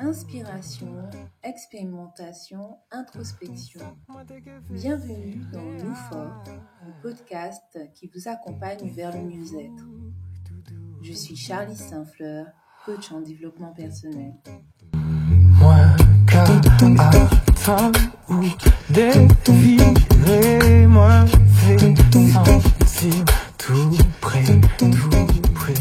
Inspiration, 0.00 1.10
expérimentation, 1.42 2.76
introspection. 2.90 3.80
Bienvenue 4.70 5.44
dans 5.52 5.62
Nous 5.62 5.94
Fort, 5.94 6.44
le 6.86 6.92
podcast 7.02 7.78
qui 7.94 8.10
vous 8.14 8.28
accompagne 8.28 8.90
vers 8.90 9.16
le 9.16 9.22
mieux-être. 9.22 9.84
Je 11.02 11.12
suis 11.12 11.36
Charlie 11.36 11.76
Saint-Fleur, 11.76 12.46
coach 12.84 13.10
en 13.12 13.20
développement 13.20 13.72
personnel. 13.72 14.34
Moi, 14.94 15.76
tout 22.98 23.24
près, 24.20 24.42
tout 24.76 24.90
près. 25.54 25.74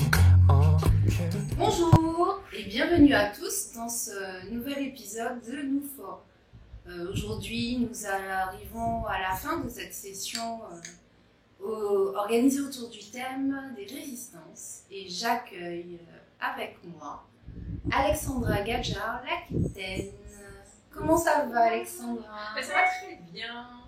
Bonjour 1.58 2.44
et 2.54 2.64
bienvenue 2.66 3.16
à 3.16 3.32
tous 3.32 3.74
dans 3.74 3.90
ce 3.90 4.48
nouvel 4.52 4.86
épisode 4.86 5.42
de 5.42 5.64
Nous 5.64 5.84
Fort. 5.98 6.24
Euh, 6.88 7.12
aujourd'hui, 7.12 7.80
nous 7.80 8.06
arrivons 8.06 9.08
à 9.08 9.20
la 9.20 9.36
fin 9.36 9.62
de 9.62 9.68
cette 9.68 9.96
session 9.96 10.60
euh, 11.66 12.14
organisée 12.14 12.62
autour 12.62 12.90
du 12.90 13.00
thème 13.10 13.74
des 13.76 13.86
résistances 13.86 14.82
et 14.92 15.10
j'accueille 15.10 16.00
euh, 16.00 16.18
avec 16.40 16.78
moi 16.84 17.26
Alexandra 17.92 18.62
Gadjar, 18.62 19.24
l'Aquitaine. 19.26 20.12
Comment 20.92 21.18
ça 21.18 21.48
va, 21.52 21.62
Alexandra? 21.62 22.54
Ben, 22.56 22.64
Ça 22.64 22.74
va 22.74 22.84
très 22.84 23.20
bien 23.34 23.87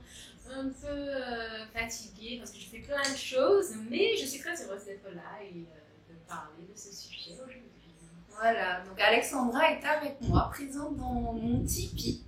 un 0.55 0.70
peu 0.70 0.88
euh, 0.88 1.66
fatiguée 1.73 2.38
parce 2.39 2.52
que 2.52 2.59
je 2.59 2.66
fais 2.66 2.80
plein 2.80 3.02
de 3.02 3.17
choses, 3.17 3.76
mais 3.89 4.16
je 4.16 4.26
suis 4.26 4.39
très 4.39 4.62
heureuse 4.63 4.85
d'être 4.85 5.09
là 5.13 5.44
et 5.44 5.53
euh, 5.53 6.13
de 6.13 6.16
parler 6.27 6.66
de 6.69 6.78
ce 6.78 6.94
sujet 6.94 7.33
aujourd'hui. 7.33 7.64
Voilà, 8.30 8.81
donc 8.86 9.00
Alexandra 9.02 9.72
est 9.72 9.86
avec 9.86 10.22
moi, 10.22 10.50
présente 10.50 10.95
dans 10.95 11.14
mon 11.14 11.64
Tipeee. 11.66 12.23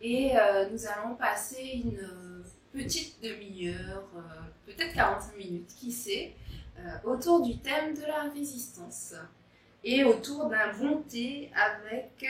Et 0.00 0.38
euh, 0.38 0.68
nous 0.70 0.86
allons 0.86 1.16
passer 1.16 1.82
une 1.84 2.44
petite 2.72 3.22
demi-heure, 3.22 4.04
peut-être 4.66 4.94
45 4.94 5.36
minutes, 5.36 5.74
qui 5.74 5.90
sait, 5.90 6.34
autour 7.02 7.40
du 7.40 7.58
thème 7.58 7.94
de 7.94 8.02
la 8.02 8.30
résistance. 8.30 9.14
Et 9.82 10.04
autour 10.04 10.48
d'un 10.48 10.72
bon 10.78 11.02
thé 11.08 11.50
avec 11.54 12.22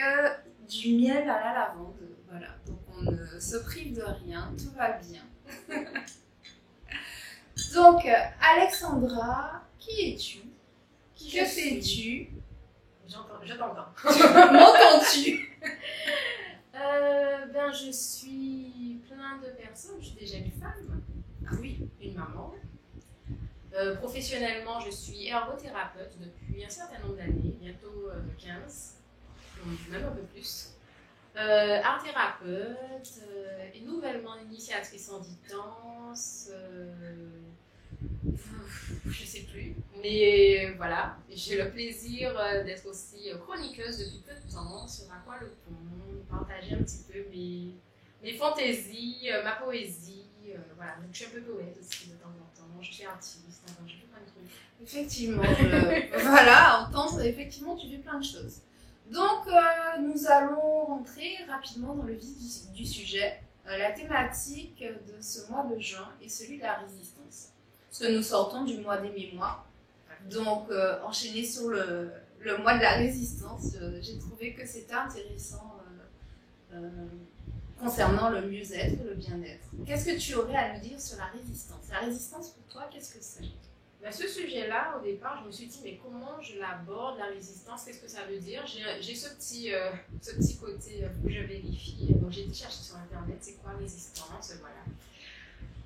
du 0.67 0.95
miel 0.95 1.29
à 1.29 1.39
la 1.39 1.53
lavande. 1.53 1.97
Voilà, 2.29 2.47
donc 2.65 2.77
on 3.05 3.11
ne 3.11 3.39
se 3.39 3.57
prive 3.57 3.95
de 3.95 4.03
rien, 4.03 4.53
tout 4.57 4.71
va 4.75 4.91
bien. 4.99 5.23
Donc, 7.73 8.07
Alexandra, 8.41 9.63
qui 9.77 10.11
es-tu? 10.13 10.39
Que 11.15 11.45
fais-tu? 11.45 12.29
Je 13.43 13.53
t'entends. 13.53 13.87
M'entends-tu? 14.53 15.57
Euh, 16.75 17.45
Ben, 17.53 17.71
je 17.71 17.91
suis 17.91 19.01
plein 19.07 19.37
de 19.39 19.49
personnes. 19.61 19.97
Je 19.99 20.07
suis 20.07 20.15
déjà 20.15 20.37
une 20.37 20.51
femme. 20.51 21.01
Ah 21.45 21.51
oui, 21.59 21.87
une 22.01 22.13
maman. 22.13 22.53
Euh, 23.73 23.95
professionnellement, 23.95 24.79
je 24.79 24.91
suis 24.91 25.27
ergothérapeute 25.27 26.17
depuis 26.19 26.63
un 26.63 26.69
certain 26.69 26.99
nombre 26.99 27.15
d'années, 27.15 27.55
bientôt 27.59 28.09
15, 28.37 28.97
euh, 29.59 29.91
même 29.91 30.05
un 30.05 30.11
peu 30.11 30.21
plus. 30.23 30.73
Euh, 31.37 31.79
art 31.83 32.03
thérapeute, 32.03 33.21
euh, 33.23 33.69
et 33.73 33.81
nouvellement 33.81 34.35
initiatrice 34.39 35.09
en 35.09 35.19
distance, 35.19 36.49
euh, 36.51 36.91
je 39.07 39.25
sais 39.25 39.41
plus. 39.41 39.75
Mais 40.01 40.71
voilà, 40.77 41.17
j'ai 41.29 41.61
le 41.61 41.69
plaisir 41.69 42.33
d'être 42.65 42.85
aussi 42.87 43.31
chroniqueuse 43.45 43.99
depuis 43.99 44.23
peu 44.27 44.33
de 44.33 44.51
temps 44.51 44.87
sur 44.87 45.05
À 45.11 45.19
quoi 45.25 45.37
le 45.39 45.47
pont, 45.47 45.75
partager 46.29 46.73
un 46.73 46.83
petit 46.83 47.03
peu 47.07 47.19
mes, 47.29 47.75
mes 48.23 48.33
fantaisies, 48.37 49.29
ma 49.43 49.51
poésie. 49.53 50.25
voilà, 50.75 50.95
donc 50.95 51.09
je 51.11 51.17
suis 51.17 51.25
un 51.27 51.29
peu 51.29 51.41
poète 51.41 51.77
aussi 51.79 52.09
de 52.09 52.15
temps 52.15 52.29
en 52.29 52.57
temps, 52.57 52.81
je 52.81 52.91
suis 52.91 53.05
artiste, 53.05 53.63
enfin, 53.65 53.83
je 53.87 53.93
fais 53.93 54.07
plein 54.07 54.19
de 54.19 54.25
trucs. 54.25 54.51
Effectivement, 54.81 55.43
voilà, 56.23 56.87
entendre, 56.87 57.21
effectivement, 57.21 57.75
tu 57.75 57.87
fais 57.87 57.97
plein 57.99 58.19
de 58.19 58.25
choses. 58.25 58.61
Donc, 59.09 59.47
euh, 59.47 60.01
nous 60.01 60.27
allons 60.27 60.85
rentrer 60.85 61.37
rapidement 61.49 61.95
dans 61.95 62.03
le 62.03 62.13
vif 62.13 62.71
du, 62.73 62.85
sujet. 62.85 63.41
Euh, 63.67 63.77
la 63.77 63.91
thématique 63.91 64.83
de 64.83 65.21
ce 65.21 65.49
mois 65.49 65.65
de 65.65 65.79
juin 65.79 66.09
est 66.23 66.29
celui 66.29 66.57
de 66.57 66.63
la 66.63 66.75
résistance. 66.75 67.49
Nous 68.01 68.21
sortons 68.21 68.65
du 68.65 68.77
mois 68.77 68.97
des 68.97 69.09
mémoires. 69.09 69.65
Donc, 70.29 70.69
euh, 70.69 71.01
enchaîner 71.03 71.43
sur 71.43 71.69
le, 71.69 72.11
le, 72.39 72.57
mois 72.57 72.77
de 72.77 72.81
la 72.81 72.93
résistance, 72.93 73.75
j'ai 74.01 74.19
trouvé 74.19 74.53
que 74.53 74.65
c'était 74.67 74.93
intéressant 74.93 75.75
concernant 77.79 78.29
le 78.29 78.41
mieux-être, 78.41 79.03
le 79.05 79.15
bien-être. 79.15 79.65
Qu'est-ce 79.87 80.05
que 80.05 80.19
tu 80.19 80.35
aurais 80.35 80.55
à 80.55 80.73
nous 80.73 80.81
dire 80.81 80.99
sur 80.99 81.17
la 81.17 81.25
résistance? 81.27 81.85
La 81.89 81.99
résistance, 81.99 82.49
pour 82.49 82.65
toi, 82.65 82.89
qu'est-ce 82.91 83.13
que 83.15 83.21
c'est? 83.21 83.45
Bah, 84.01 84.11
ce 84.13 84.27
sujet-là, 84.27 84.95
au 84.97 85.03
départ, 85.03 85.41
je 85.41 85.47
me 85.47 85.51
suis 85.51 85.67
dit, 85.67 85.81
mais 85.83 85.99
comment 86.01 86.41
je 86.41 86.57
l'aborde, 86.57 87.17
la 87.17 87.25
résistance, 87.25 87.83
qu'est-ce 87.83 88.01
que 88.01 88.07
ça 88.07 88.23
veut 88.29 88.37
dire? 88.37 88.65
J'ai 88.65 89.13
ce, 89.13 89.35
petit, 89.35 89.73
euh, 89.73 89.91
ce 90.21 90.35
petit 90.35 90.57
côté 90.57 91.03
euh, 91.03 91.09
où 91.23 91.29
je 91.29 91.41
vérifie. 91.41 92.13
Donc, 92.13 92.31
j'ai 92.31 92.51
cherché 92.53 92.81
sur 92.81 92.95
Internet, 92.95 93.37
c'est 93.41 93.61
quoi 93.61 93.71
résistance, 93.71 94.53
voilà. 94.61 94.83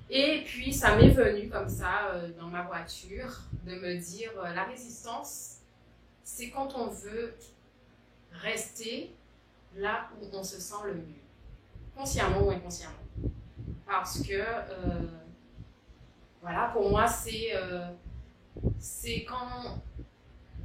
Et 0.08 0.42
puis, 0.44 0.72
ça 0.72 0.94
m'est 0.94 1.10
venu 1.10 1.48
comme 1.48 1.68
ça, 1.68 2.12
euh, 2.12 2.28
dans 2.38 2.46
ma 2.46 2.62
voiture, 2.62 3.40
de 3.66 3.74
me 3.74 3.96
dire, 3.96 4.30
la 4.42 4.62
résistance, 4.62 5.56
c'est 6.22 6.50
quand 6.50 6.72
on 6.76 6.86
veut 6.86 7.34
rester 8.30 9.10
là 9.76 10.08
où 10.20 10.26
on 10.32 10.44
se 10.44 10.60
sent 10.60 10.84
le 10.84 10.94
mieux, 10.94 11.22
consciemment 11.96 12.46
ou 12.46 12.50
inconsciemment. 12.52 12.94
Parce 13.86 14.22
que 14.22 14.40
pour 16.74 16.90
moi, 16.90 17.06
c'est 17.06 17.54
euh, 17.54 17.86
c'est 18.78 19.24
quand 19.24 19.82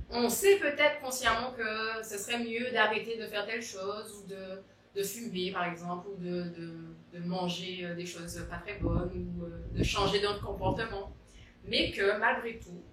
on 0.09 0.27
sait 0.27 0.57
peut-être 0.57 0.99
consciemment 1.01 1.51
que 1.51 2.03
ce 2.03 2.17
serait 2.17 2.39
mieux 2.39 2.71
d'arrêter 2.71 3.15
de 3.17 3.27
faire 3.27 3.45
telle 3.45 3.61
chose 3.61 4.07
ou 4.17 4.27
de, 4.27 4.63
de 4.95 5.03
fumer, 5.03 5.51
par 5.51 5.65
exemple, 5.65 6.07
ou 6.09 6.15
de, 6.17 6.43
de, 6.49 6.73
de, 7.13 7.19
manger 7.25 7.85
euh, 7.85 7.95
des 7.95 8.07
choses 8.07 8.43
pas 8.49 8.57
très 8.57 8.79
bonnes 8.79 9.11
ou 9.13 9.45
euh, 9.45 9.77
de 9.77 9.83
changer 9.83 10.19
notre 10.21 10.43
comportement. 10.43 11.15
Mais 11.63 11.91
que 11.91 12.17
malgré 12.17 12.57
tout, 12.57 12.83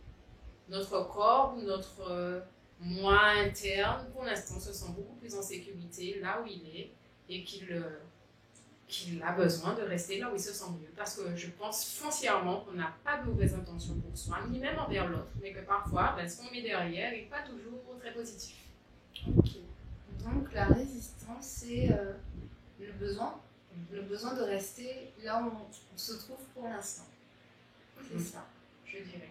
notre 0.69 1.09
corps 1.09 1.55
ou 1.57 1.63
notre 1.63 2.45
moi 2.81 3.21
interne, 3.39 4.11
pour 4.13 4.25
l'instant, 4.25 4.61
se 4.61 4.73
sent 4.73 4.93
beaucoup 4.95 5.15
plus 5.15 5.35
en 5.35 5.41
sécurité 5.41 6.19
là 6.21 6.43
où 6.43 6.47
il 6.47 6.69
est 6.77 6.93
et 7.31 7.45
qu'il 7.45 7.83
qu'il 8.89 9.21
a 9.23 9.33
besoin 9.33 9.75
de 9.75 9.83
rester 9.83 10.19
là 10.19 10.31
où 10.31 10.37
il 10.37 10.41
se 10.41 10.53
sent 10.53 10.71
mieux. 10.81 10.89
Parce 10.97 11.17
que 11.17 11.35
je 11.35 11.49
pense 11.49 11.85
foncièrement 11.85 12.61
qu'on 12.61 12.73
n'a 12.73 12.95
pas 13.05 13.19
de 13.19 13.27
mauvaises 13.29 13.55
intentions 13.55 13.95
pour 13.95 14.17
soi, 14.17 14.39
ni 14.49 14.59
même 14.59 14.79
envers 14.79 15.09
l'autre, 15.09 15.31
mais 15.43 15.53
que 15.53 15.61
parfois, 15.61 16.15
ben, 16.17 16.29
ce 16.29 16.39
qu'on 16.39 16.51
met 16.51 16.63
derrière 16.63 17.11
n'est 17.11 17.29
pas 17.31 17.43
toujours 17.43 17.81
très 17.99 18.13
positif. 18.13 18.57
Ok. 19.37 19.51
Donc 20.25 20.53
la 20.53 20.67
résistance, 20.67 21.45
c'est 21.45 21.93
euh, 21.93 22.13
le 22.81 22.93
besoin, 22.93 23.41
le 23.93 24.03
besoin 24.03 24.35
de 24.35 24.43
rester 24.43 25.13
là 25.23 25.43
où 25.43 25.47
on, 25.47 25.97
se 25.97 26.13
trouve 26.15 26.45
pour 26.55 26.65
l'instant. 26.65 27.07
C'est 28.09 28.15
mhm. 28.15 28.21
ça, 28.21 28.47
je 28.85 28.99
dirais. 28.99 29.31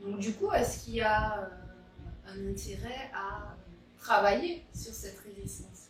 Donc 0.00 0.18
du 0.18 0.32
coup, 0.34 0.50
est-ce 0.52 0.84
qu'il 0.84 0.94
y 0.94 1.00
a 1.00 1.42
euh, 1.42 1.48
un 2.26 2.50
intérêt 2.50 3.10
à 3.14 3.54
travailler 3.98 4.64
sur 4.74 4.92
cette 4.92 5.18
résistance? 5.20 5.89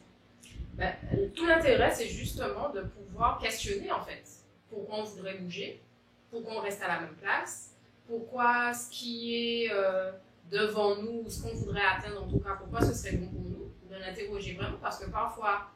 Ben, 0.80 0.94
tout 1.34 1.44
l'intérêt, 1.44 1.90
c'est 1.94 2.08
justement 2.08 2.70
de 2.70 2.80
pouvoir 2.80 3.38
questionner 3.38 3.92
en 3.92 4.02
fait 4.02 4.24
pourquoi 4.70 5.00
on 5.00 5.04
voudrait 5.04 5.34
bouger, 5.34 5.82
pourquoi 6.30 6.54
on 6.54 6.60
reste 6.60 6.82
à 6.82 6.88
la 6.88 7.00
même 7.00 7.16
place, 7.20 7.76
pourquoi 8.06 8.72
ce 8.72 8.90
qui 8.90 9.34
est 9.36 9.72
euh, 9.72 10.10
devant 10.50 10.96
nous, 10.96 11.28
ce 11.28 11.42
qu'on 11.42 11.54
voudrait 11.54 11.82
atteindre 11.84 12.22
en 12.24 12.28
tout 12.28 12.38
cas, 12.38 12.54
pourquoi 12.58 12.80
ce 12.80 12.94
serait 12.94 13.16
bon 13.16 13.26
pour 13.26 13.42
nous, 13.42 13.70
de 13.90 14.00
l'interroger 14.00 14.54
vraiment 14.54 14.78
parce 14.80 14.98
que 14.98 15.10
parfois 15.10 15.66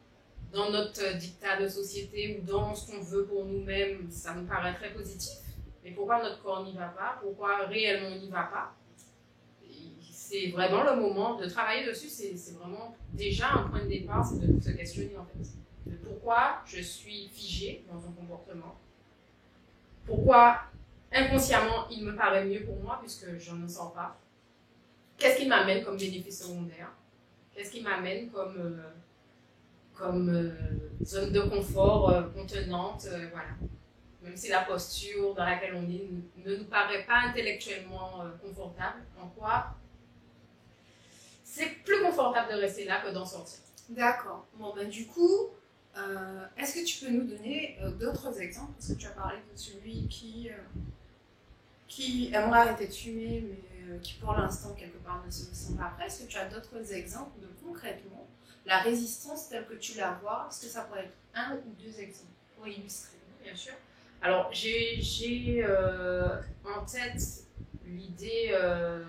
dans 0.55 0.71
notre 0.71 1.19
dictat 1.19 1.61
de 1.61 1.69
société 1.69 2.39
ou 2.39 2.47
dans 2.47 2.75
ce 2.75 2.91
qu'on 2.91 3.03
veut 3.03 3.27
pour 3.27 3.45
nous-mêmes, 3.45 4.11
ça 4.11 4.33
nous 4.35 4.47
paraît 4.47 4.75
très 4.75 4.95
positif. 4.95 5.39
Mais 5.85 5.91
pourquoi 5.91 6.23
notre 6.23 6.43
corps 6.43 6.65
n'y 6.65 6.73
va 6.73 6.87
pas 6.87 7.19
Pourquoi 7.21 7.67
réellement 7.67 8.09
on 8.17 8.21
n'y 8.21 8.31
va 8.31 8.45
pas 8.45 8.75
c'est 10.35 10.49
vraiment 10.49 10.83
le 10.83 10.97
moment 10.97 11.37
de 11.37 11.47
travailler 11.47 11.87
dessus. 11.87 12.09
C'est 12.09 12.55
vraiment 12.59 12.97
déjà 13.13 13.53
un 13.53 13.69
point 13.69 13.85
de 13.85 13.89
départ, 13.89 14.27
c'est 14.27 14.41
de 14.41 14.61
se 14.61 14.71
questionner 14.71 15.17
en 15.17 15.25
fait. 15.25 15.91
De 15.91 15.97
pourquoi 15.97 16.63
je 16.67 16.81
suis 16.81 17.29
figée 17.29 17.85
dans 17.89 17.99
un 17.99 18.13
comportement? 18.13 18.75
Pourquoi 20.05 20.63
inconsciemment 21.13 21.89
il 21.91 22.05
me 22.05 22.17
paraît 22.17 22.45
mieux 22.45 22.65
pour 22.65 22.77
moi 22.83 22.99
puisque 23.01 23.39
je 23.39 23.53
ne 23.53 23.69
sens 23.69 23.95
pas? 23.95 24.19
Qu'est-ce 25.17 25.39
qui 25.39 25.47
m'amène 25.47 25.85
comme 25.85 25.97
bénéfice 25.97 26.43
secondaire? 26.43 26.91
Qu'est-ce 27.55 27.71
qui 27.71 27.83
m'amène 27.83 28.29
comme, 28.31 28.57
euh, 28.59 28.91
comme 29.95 30.29
euh, 30.29 30.51
zone 31.05 31.31
de 31.31 31.43
confort 31.43 32.11
euh, 32.11 32.23
contenante 32.35 33.07
Voilà. 33.31 33.51
même 34.21 34.37
si 34.37 34.49
la 34.49 34.63
posture 34.63 35.33
dans 35.37 35.45
laquelle 35.45 35.77
on 35.77 35.89
est 35.89 36.09
ne 36.45 36.57
nous 36.57 36.65
paraît 36.65 37.05
pas 37.05 37.29
intellectuellement 37.29 38.25
confortable, 38.43 38.99
en 39.23 39.29
quoi 39.29 39.77
c'est 41.55 41.71
plus 41.85 42.03
confortable 42.03 42.53
de 42.53 42.59
rester 42.59 42.85
là 42.85 43.01
que 43.01 43.13
d'en 43.13 43.25
sortir. 43.25 43.61
D'accord. 43.89 44.47
Bon, 44.55 44.75
ben 44.75 44.89
du 44.89 45.07
coup, 45.07 45.51
euh, 45.97 46.47
est-ce 46.57 46.75
que 46.81 46.85
tu 46.85 47.05
peux 47.05 47.13
nous 47.13 47.25
donner 47.25 47.79
euh, 47.81 47.91
d'autres 47.91 48.41
exemples? 48.41 48.73
Parce 48.73 48.89
que 48.89 48.99
tu 48.99 49.07
as 49.07 49.11
parlé 49.11 49.39
de 49.39 49.57
celui 49.57 50.09
qui, 50.09 50.51
qui 51.87 52.33
aimerait 52.35 52.61
arrêter 52.61 52.89
de 52.89 52.93
fumer, 52.93 53.45
mais 53.47 53.99
qui 54.01 54.15
pour 54.15 54.33
l'instant, 54.33 54.75
quelque 54.75 54.99
part, 54.99 55.23
ne 55.25 55.31
se 55.31 55.55
sent 55.55 55.75
pas 55.79 55.93
prêt. 55.97 56.07
Est-ce 56.07 56.25
que 56.25 56.29
tu 56.29 56.39
as 56.39 56.47
d'autres 56.47 56.93
exemples 56.93 57.39
de 57.41 57.49
concrètement 57.65 58.27
la 58.67 58.79
résistance 58.79 59.49
telle 59.49 59.67
que 59.67 59.75
tu 59.75 59.97
la 59.97 60.19
vois? 60.23 60.49
Est-ce 60.51 60.63
que 60.63 60.69
ça 60.69 60.83
pourrait 60.83 61.05
être 61.05 61.15
un 61.35 61.57
ou 61.57 61.75
deux 61.81 62.01
exemples 62.01 62.33
pour 62.57 62.67
illustrer? 62.67 63.19
Bien 63.43 63.55
sûr. 63.55 63.75
Alors, 64.23 64.51
j'ai 64.53 65.63
euh, 65.63 66.41
en 66.65 66.85
tête 66.85 67.45
l'idée 67.85 68.51
euh, 68.53 69.05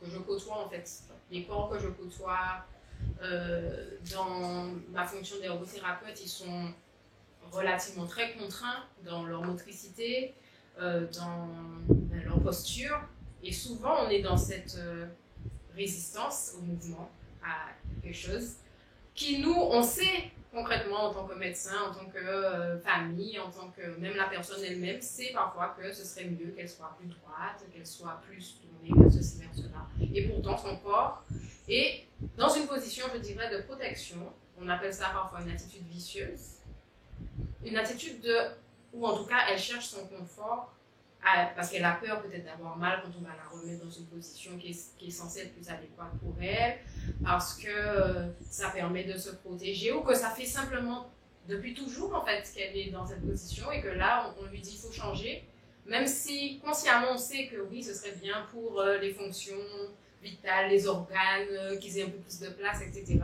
que 0.00 0.08
je 0.08 0.18
côtoie, 0.18 0.64
en 0.64 0.68
fait, 0.70 0.90
les 1.30 1.44
corps 1.44 1.70
que 1.70 1.78
je 1.78 1.88
côtoie 1.88 2.64
euh, 3.22 3.98
dans 4.12 4.66
ma 4.90 5.04
fonction 5.04 5.38
d'ergothérapeute, 5.40 6.20
ils 6.22 6.28
sont 6.28 6.72
relativement 7.50 8.06
très 8.06 8.34
contraints 8.34 8.84
dans 9.04 9.24
leur 9.24 9.42
motricité, 9.42 10.34
dans 10.78 11.48
leur 12.12 12.40
posture. 12.40 13.00
Et 13.42 13.52
souvent, 13.52 14.04
on 14.04 14.10
est 14.10 14.20
dans 14.20 14.36
cette 14.36 14.78
résistance 15.74 16.52
au 16.58 16.60
mouvement, 16.60 17.10
à 17.42 17.70
quelque 18.02 18.14
chose 18.14 18.56
qui 19.18 19.40
nous, 19.40 19.54
on 19.54 19.82
sait 19.82 20.30
concrètement 20.52 21.04
en 21.04 21.14
tant 21.14 21.26
que 21.26 21.34
médecin, 21.34 21.76
en 21.88 21.94
tant 21.94 22.06
que 22.06 22.18
euh, 22.18 22.78
famille, 22.80 23.38
en 23.38 23.50
tant 23.50 23.70
que 23.70 23.98
même 23.98 24.16
la 24.16 24.26
personne 24.26 24.62
elle-même, 24.64 25.00
c'est 25.00 25.32
parfois 25.32 25.76
que 25.78 25.92
ce 25.92 26.04
serait 26.04 26.26
mieux 26.26 26.52
qu'elle 26.56 26.68
soit 26.68 26.96
plus 26.98 27.08
droite, 27.08 27.64
qu'elle 27.72 27.86
soit 27.86 28.20
plus 28.26 28.60
tournée 28.60 29.02
vers 29.02 29.12
ceci, 29.12 29.40
vers 29.40 29.54
cela. 29.54 29.86
Et 30.14 30.28
pourtant, 30.28 30.56
son 30.56 30.76
corps 30.76 31.24
est 31.68 32.06
dans 32.36 32.48
une 32.48 32.66
position, 32.66 33.06
je 33.14 33.18
dirais, 33.18 33.54
de 33.54 33.62
protection. 33.62 34.32
On 34.60 34.68
appelle 34.68 34.94
ça 34.94 35.10
parfois 35.10 35.42
une 35.42 35.50
attitude 35.50 35.86
vicieuse. 35.86 36.56
Une 37.64 37.76
attitude 37.76 38.20
de, 38.20 38.36
ou 38.92 39.06
en 39.06 39.16
tout 39.16 39.26
cas, 39.26 39.46
elle 39.50 39.58
cherche 39.58 39.86
son 39.86 40.06
confort 40.06 40.72
parce 41.54 41.70
qu'elle 41.70 41.84
a 41.84 41.92
peur 41.92 42.22
peut-être 42.22 42.44
d'avoir 42.44 42.76
mal 42.76 43.00
quand 43.02 43.10
on 43.18 43.22
va 43.22 43.30
la 43.36 43.48
remettre 43.50 43.84
dans 43.84 43.90
une 43.90 44.06
position 44.06 44.56
qui 44.56 44.70
est, 44.70 44.96
qui 44.96 45.08
est 45.08 45.10
censée 45.10 45.40
être 45.40 45.54
plus 45.54 45.68
adéquate 45.68 46.12
pour 46.20 46.34
elle, 46.40 46.78
parce 47.22 47.54
que 47.54 47.68
euh, 47.68 48.28
ça 48.48 48.70
permet 48.70 49.04
de 49.04 49.16
se 49.16 49.30
protéger, 49.30 49.92
ou 49.92 50.02
que 50.02 50.14
ça 50.14 50.30
fait 50.30 50.46
simplement 50.46 51.10
depuis 51.48 51.74
toujours 51.74 52.14
en 52.14 52.24
fait 52.24 52.50
qu'elle 52.54 52.76
est 52.76 52.90
dans 52.90 53.06
cette 53.06 53.26
position 53.26 53.72
et 53.72 53.80
que 53.80 53.88
là 53.88 54.34
on, 54.38 54.46
lui 54.46 54.60
dit 54.60 54.72
il 54.74 54.78
faut 54.78 54.92
changer, 54.92 55.44
même 55.86 56.06
si 56.06 56.60
consciemment 56.60 57.12
on 57.14 57.18
sait 57.18 57.46
que 57.46 57.60
oui 57.70 57.82
ce 57.82 57.94
serait 57.94 58.16
bien 58.16 58.46
pour 58.52 58.80
euh, 58.80 58.98
les 58.98 59.12
fonctions 59.12 59.56
vitales, 60.22 60.68
les 60.68 60.86
organes, 60.86 61.48
euh, 61.50 61.76
qu'ils 61.76 61.98
aient 61.98 62.04
un 62.04 62.10
peu 62.10 62.18
plus 62.18 62.40
de 62.40 62.50
place, 62.50 62.82
etc. 62.82 63.20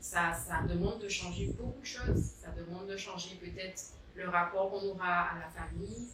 Ça, 0.00 0.32
ça 0.32 0.62
demande 0.68 1.00
de 1.00 1.08
changer 1.08 1.46
beaucoup 1.58 1.80
de 1.80 1.86
choses, 1.86 2.22
ça 2.40 2.50
demande 2.56 2.86
de 2.86 2.96
changer 2.96 3.36
peut-être 3.36 3.82
le 4.14 4.28
rapport 4.28 4.70
qu'on 4.70 4.88
aura 4.88 5.22
à 5.22 5.38
la 5.38 5.48
famille, 5.48 6.08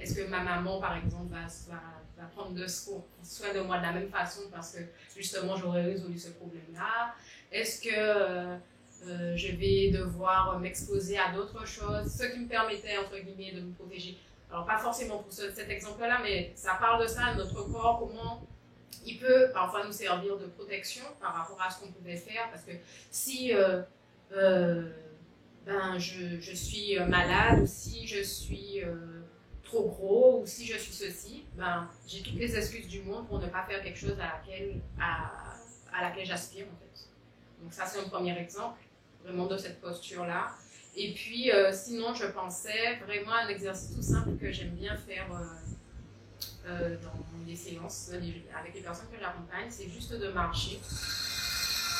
est-ce 0.00 0.14
que 0.14 0.28
ma 0.28 0.40
maman, 0.40 0.80
par 0.80 0.96
exemple, 0.96 1.32
va, 1.32 2.26
prendre 2.34 2.58
soin 2.68 3.52
de 3.54 3.60
moi 3.60 3.78
de 3.78 3.82
la 3.82 3.92
même 3.92 4.08
façon 4.08 4.42
parce 4.50 4.72
que 4.72 4.80
justement 5.16 5.56
j'aurais 5.56 5.82
résolu 5.82 6.18
ce 6.18 6.30
problème-là? 6.30 7.14
Est-ce 7.52 7.82
que 7.82 7.90
euh, 7.94 8.56
euh, 9.06 9.36
je 9.36 9.54
vais 9.56 9.90
devoir 9.90 10.58
m'exposer 10.58 11.18
à 11.18 11.32
d'autres 11.32 11.66
choses, 11.66 12.10
ce 12.10 12.24
qui 12.32 12.40
me 12.40 12.48
permettait, 12.48 12.96
entre 12.96 13.18
guillemets, 13.18 13.52
de 13.52 13.60
me 13.60 13.72
protéger. 13.72 14.16
Alors, 14.50 14.64
pas 14.64 14.78
forcément 14.78 15.18
pour 15.18 15.32
cet 15.32 15.68
exemple-là, 15.68 16.20
mais 16.22 16.52
ça 16.54 16.76
parle 16.80 17.02
de 17.02 17.08
ça, 17.08 17.34
notre 17.34 17.62
corps, 17.70 17.98
comment 17.98 18.46
il 19.04 19.18
peut 19.18 19.50
parfois 19.52 19.84
nous 19.84 19.92
servir 19.92 20.38
de 20.38 20.46
protection 20.46 21.04
par 21.20 21.34
rapport 21.34 21.60
à 21.60 21.70
ce 21.70 21.80
qu'on 21.80 21.92
pouvait 21.92 22.16
faire. 22.16 22.48
Parce 22.50 22.64
que 22.64 22.72
si 23.10 23.52
ben, 25.66 25.98
je, 25.98 26.54
suis 26.54 26.98
malade 27.08 27.66
si 27.66 28.06
je 28.06 28.22
suis 28.22 28.82
trop 29.74 29.88
gros 29.88 30.40
ou 30.40 30.46
si 30.46 30.66
je 30.66 30.78
suis 30.78 30.92
ceci, 30.92 31.44
ben, 31.56 31.88
j'ai 32.06 32.22
toutes 32.22 32.34
les 32.36 32.56
excuses 32.56 32.86
du 32.86 33.02
monde 33.02 33.26
pour 33.26 33.38
ne 33.40 33.46
pas 33.46 33.64
faire 33.64 33.82
quelque 33.82 33.98
chose 33.98 34.18
à 34.20 34.36
laquelle, 34.36 34.80
à, 35.00 35.32
à 35.92 36.02
laquelle 36.02 36.26
j'aspire 36.26 36.66
en 36.66 36.76
fait. 36.78 37.08
Donc 37.60 37.72
ça 37.72 37.86
c'est 37.86 38.00
un 38.00 38.08
premier 38.08 38.38
exemple, 38.38 38.78
vraiment 39.24 39.46
de 39.46 39.56
cette 39.56 39.80
posture-là. 39.80 40.52
Et 40.96 41.12
puis 41.12 41.50
euh, 41.50 41.72
sinon 41.72 42.14
je 42.14 42.26
pensais 42.26 42.96
vraiment 43.04 43.32
à 43.32 43.44
un 43.44 43.48
exercice 43.48 43.94
tout 43.94 44.02
simple 44.02 44.36
que 44.36 44.52
j'aime 44.52 44.74
bien 44.74 44.96
faire 44.96 45.26
euh, 45.32 46.68
euh, 46.68 46.96
dans 47.02 47.46
les 47.46 47.56
séances 47.56 48.10
avec 48.12 48.74
les 48.74 48.80
personnes 48.80 49.08
que 49.10 49.18
j'accompagne, 49.18 49.68
c'est 49.70 49.88
juste 49.88 50.12
de 50.12 50.28
marcher 50.28 50.78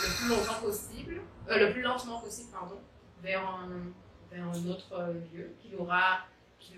le 0.02 0.16
plus 0.16 0.28
longtemps 0.28 0.60
possible, 0.60 1.20
le 1.48 1.72
plus 1.72 1.82
lentement 1.82 2.20
possible 2.20 2.50
pardon, 2.52 2.78
vers 3.20 3.40
un, 3.40 3.68
vers 4.30 4.46
un 4.46 4.66
autre 4.68 5.12
lieu 5.32 5.54
qu'il 5.60 5.74
aura, 5.76 6.20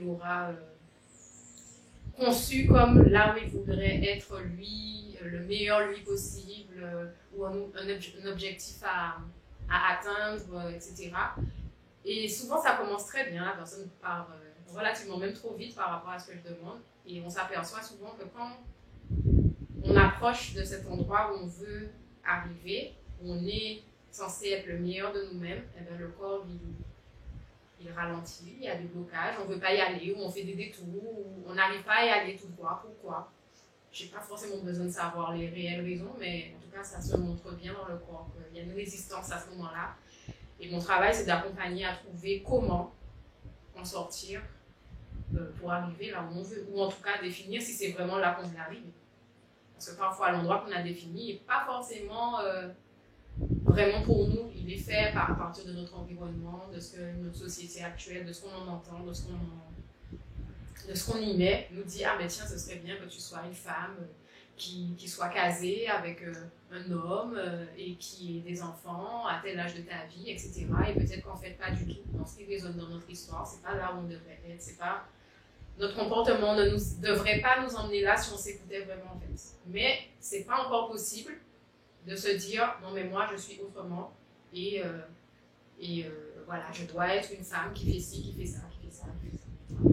aura 0.07 0.53
conçu 2.17 2.67
comme 2.67 3.03
là 3.09 3.35
où 3.35 3.39
il 3.39 3.49
voudrait 3.51 4.03
être 4.05 4.41
lui, 4.41 5.17
euh, 5.23 5.29
le 5.29 5.41
meilleur 5.41 5.89
lui 5.89 6.01
possible, 6.01 6.81
euh, 6.83 7.07
ou 7.35 7.45
un, 7.45 8.29
objectif 8.29 8.83
à, 8.85 9.19
atteindre, 9.69 10.55
euh, 10.55 10.71
etc. 10.71 11.13
Et 12.05 12.29
souvent, 12.29 12.61
ça 12.61 12.77
commence 12.77 13.07
très 13.07 13.31
bien, 13.31 13.45
la 13.45 13.53
personne 13.53 13.89
part 14.01 14.29
relativement 14.75 15.19
même 15.19 15.33
trop 15.33 15.55
vite 15.55 15.75
par 15.75 15.91
rapport 15.91 16.11
à 16.11 16.19
ce 16.19 16.31
que 16.31 16.37
je 16.37 16.55
demande. 16.55 16.79
Et 17.07 17.21
on 17.25 17.31
s'aperçoit 17.31 17.83
souvent 17.83 18.15
que 18.19 18.25
quand 18.25 18.51
on 19.85 19.97
approche 19.97 20.55
de 20.55 20.65
cet 20.65 20.87
endroit 20.89 21.33
où 21.33 21.45
on 21.45 21.47
veut 21.47 21.89
arriver, 22.25 22.95
où 23.23 23.33
on 23.33 23.47
est 23.47 23.83
censé 24.11 24.51
être 24.51 24.67
le 24.67 24.79
meilleur 24.79 25.13
de 25.13 25.29
nous-mêmes, 25.33 25.63
eh 25.79 25.83
bien 25.83 25.97
le 25.99 26.09
corps, 26.09 26.45
il, 26.49 26.59
il 27.87 27.93
ralentit, 27.93 28.57
il 28.59 28.65
y 28.65 28.69
a 28.69 28.77
des 28.77 28.85
blocages, 28.85 29.37
on 29.41 29.49
ne 29.49 29.55
veut 29.55 29.61
pas 29.61 29.73
y 29.73 29.81
aller, 29.81 30.13
ou 30.13 30.23
on 30.23 30.31
fait 30.31 30.43
des 30.43 30.55
détours, 30.55 30.87
ou 30.87 31.45
on 31.47 31.55
n'arrive 31.55 31.83
pas 31.85 31.99
à 31.99 32.05
y 32.05 32.09
aller 32.09 32.37
tout 32.37 32.49
droit. 32.49 32.83
Pourquoi? 32.83 33.31
Je 33.93 34.05
n'ai 34.05 34.11
pas 34.11 34.21
forcément 34.21 34.63
besoin 34.63 34.87
de 34.87 34.91
savoir 34.91 35.35
les 35.35 35.49
réelles 35.49 35.85
raisons, 35.85 36.13
mais 36.19 36.55
en 36.57 36.63
tout 36.63 36.71
cas, 36.71 36.83
ça 36.83 37.01
se 37.01 37.17
montre 37.17 37.55
bien 37.55 37.73
dans 37.73 37.87
le 37.87 37.99
corps 37.99 38.29
qu'il 38.33 38.57
y 38.57 38.61
a 38.61 38.65
une 38.65 38.75
résistance 38.75 39.31
à 39.33 39.39
ce 39.39 39.51
moment-là. 39.51 39.95
Et 40.61 40.71
mon 40.71 40.81
travail, 40.81 41.15
c'est 41.15 41.27
d'accompagner 41.27 41.85
à 41.85 41.95
trouver 41.95 42.43
comment 42.47 42.93
en 43.77 43.85
sortir 43.85 44.43
euh, 45.35 45.51
pour 45.59 45.71
arriver 45.73 46.11
là 46.11 46.27
où 46.29 46.39
on 46.39 46.43
veut, 46.43 46.67
ou 46.71 46.81
en 46.81 46.89
tout 46.89 47.03
cas 47.03 47.21
définir 47.23 47.63
si 47.63 47.73
c'est 47.73 47.93
vraiment 47.93 48.19
là 48.19 48.35
qu'on 48.35 48.47
veut 48.47 48.59
arriver. 48.59 48.93
Parce 49.75 49.91
que 49.91 49.99
parfois, 49.99 50.33
l'endroit 50.33 50.65
qu'on 50.65 50.73
a 50.73 50.83
défini 50.83 51.35
n'est 51.35 51.41
pas 51.41 51.65
forcément 51.67 52.41
euh, 52.41 52.69
vraiment 53.65 54.03
pour 54.03 54.29
nous, 54.29 54.51
il 54.67 54.73
est 54.73 54.79
fait 54.79 55.13
par, 55.13 55.31
à 55.31 55.35
partir 55.35 55.65
de 55.65 55.73
notre 55.73 55.97
environnement, 55.97 56.69
de 56.75 56.81
ce 56.81 56.97
que 56.97 57.13
notre 57.23 57.37
société 57.37 57.85
actuelle, 57.85 58.27
de 58.27 58.33
ce 58.33 58.43
qu'on 58.43 58.55
en 58.55 58.67
entend, 58.67 59.05
de 59.05 59.13
ce 59.13 59.23
qu'on 59.23 59.39
de 60.89 60.95
ce 60.95 61.11
qu'on 61.11 61.19
y 61.19 61.37
met, 61.37 61.69
nous 61.73 61.83
dit 61.83 62.05
ah 62.05 62.17
mais 62.19 62.29
tiens 62.29 62.47
ce 62.47 62.59
serait 62.59 62.77
bien 62.77 62.97
que 62.97 63.07
tu 63.07 63.21
sois 63.21 63.43
une 63.45 63.55
femme 63.55 63.97
qui, 64.57 64.95
qui 64.97 65.09
soit 65.09 65.29
casée 65.29 65.89
avec 65.89 66.23
euh, 66.23 66.33
un 66.71 66.91
homme 66.93 67.35
euh, 67.37 67.65
et 67.77 67.95
qui 67.97 68.39
ait 68.39 68.41
des 68.41 68.63
enfants 68.63 69.27
à 69.27 69.41
tel 69.43 69.59
âge 69.59 69.75
de 69.75 69.83
ta 69.83 70.05
vie, 70.07 70.31
etc. 70.31 70.67
Et 70.89 70.95
peut-être 70.95 71.23
qu'en 71.25 71.37
fait 71.37 71.53
pas 71.53 71.71
du 71.71 71.87
tout 71.87 72.01
dans 72.13 72.25
ce 72.25 72.39
qui 72.39 72.45
résonne 72.47 72.77
dans 72.77 72.89
notre 72.89 73.11
histoire, 73.11 73.47
c'est 73.47 73.63
pas 73.63 73.75
là 73.75 73.95
où 73.95 74.01
on 74.01 74.05
devrait 74.05 74.41
être, 74.49 74.61
c'est 74.61 74.79
pas 74.79 75.05
notre 75.79 75.95
comportement 75.95 76.55
ne 76.55 76.71
devrait 77.03 77.41
pas 77.41 77.63
nous 77.63 77.75
emmener 77.77 78.01
là 78.01 78.17
si 78.17 78.33
on 78.33 78.39
s'écoutait 78.39 78.81
vraiment 78.81 79.13
en 79.15 79.21
fait. 79.21 79.57
Mais 79.67 79.99
c'est 80.21 80.45
pas 80.45 80.65
encore 80.65 80.89
possible 80.89 81.35
de 82.07 82.17
se 82.17 82.29
dire 82.37 82.79
non 82.83 82.93
mais 82.93 83.05
moi 83.05 83.29
je 83.33 83.37
suis 83.37 83.61
autrement 83.61 84.16
et, 84.53 84.83
euh, 84.85 85.01
et 85.79 86.05
euh, 86.05 86.43
voilà, 86.47 86.71
je 86.73 86.85
dois 86.85 87.15
être 87.15 87.33
une 87.33 87.45
femme 87.45 87.73
qui 87.73 87.93
fait 87.93 88.01
ci, 88.01 88.23
qui 88.23 88.35
fait 88.35 88.47
ça, 88.47 88.61
qui 88.71 88.87
fait 88.87 88.93
ça, 88.93 89.07
qui 89.21 89.31
fait 89.31 89.37
ça. 89.37 89.45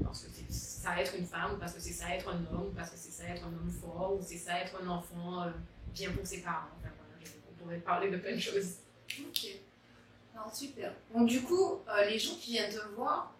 Parce 0.04 0.24
que 0.24 0.30
c'est 0.32 0.52
ça 0.52 1.00
être 1.00 1.16
une 1.16 1.26
femme, 1.26 1.58
parce 1.60 1.74
que 1.74 1.82
c'est 1.82 1.92
ça 1.92 2.16
être 2.16 2.30
un 2.30 2.56
homme, 2.56 2.74
parce 2.76 2.92
que 2.92 2.98
c'est 2.98 3.12
ça 3.12 3.24
être 3.30 3.44
un 3.46 3.54
homme 3.54 3.70
fort, 3.70 4.16
ou 4.18 4.22
c'est 4.22 4.38
ça 4.38 4.60
être 4.60 4.80
un 4.82 4.88
enfant 4.88 5.44
euh, 5.44 5.52
bien 5.94 6.12
pour 6.12 6.26
ses 6.26 6.42
parents. 6.42 6.68
On 7.50 7.64
pourrait 7.64 7.80
parler 7.80 8.12
de 8.12 8.18
plein 8.18 8.36
de 8.36 8.40
choses. 8.40 8.76
Ok. 9.20 9.48
Alors, 10.36 10.56
super. 10.56 10.94
Donc 11.14 11.30
du 11.30 11.42
coup, 11.42 11.80
les 12.10 12.20
gens 12.20 12.36
qui 12.36 12.52
viennent 12.52 12.72
te 12.72 12.96
voir, 12.96 13.34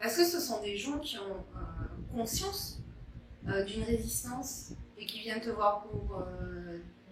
est-ce 0.00 0.18
que 0.18 0.24
ce 0.24 0.40
sont 0.40 0.62
des 0.62 0.76
gens 0.76 0.98
qui 0.98 1.18
ont 1.18 1.44
conscience 2.14 2.80
d'une 3.66 3.82
résistance 3.82 4.72
et 4.96 5.06
qui 5.06 5.20
viennent 5.20 5.40
te 5.40 5.50
voir 5.50 5.82
pour 5.82 6.24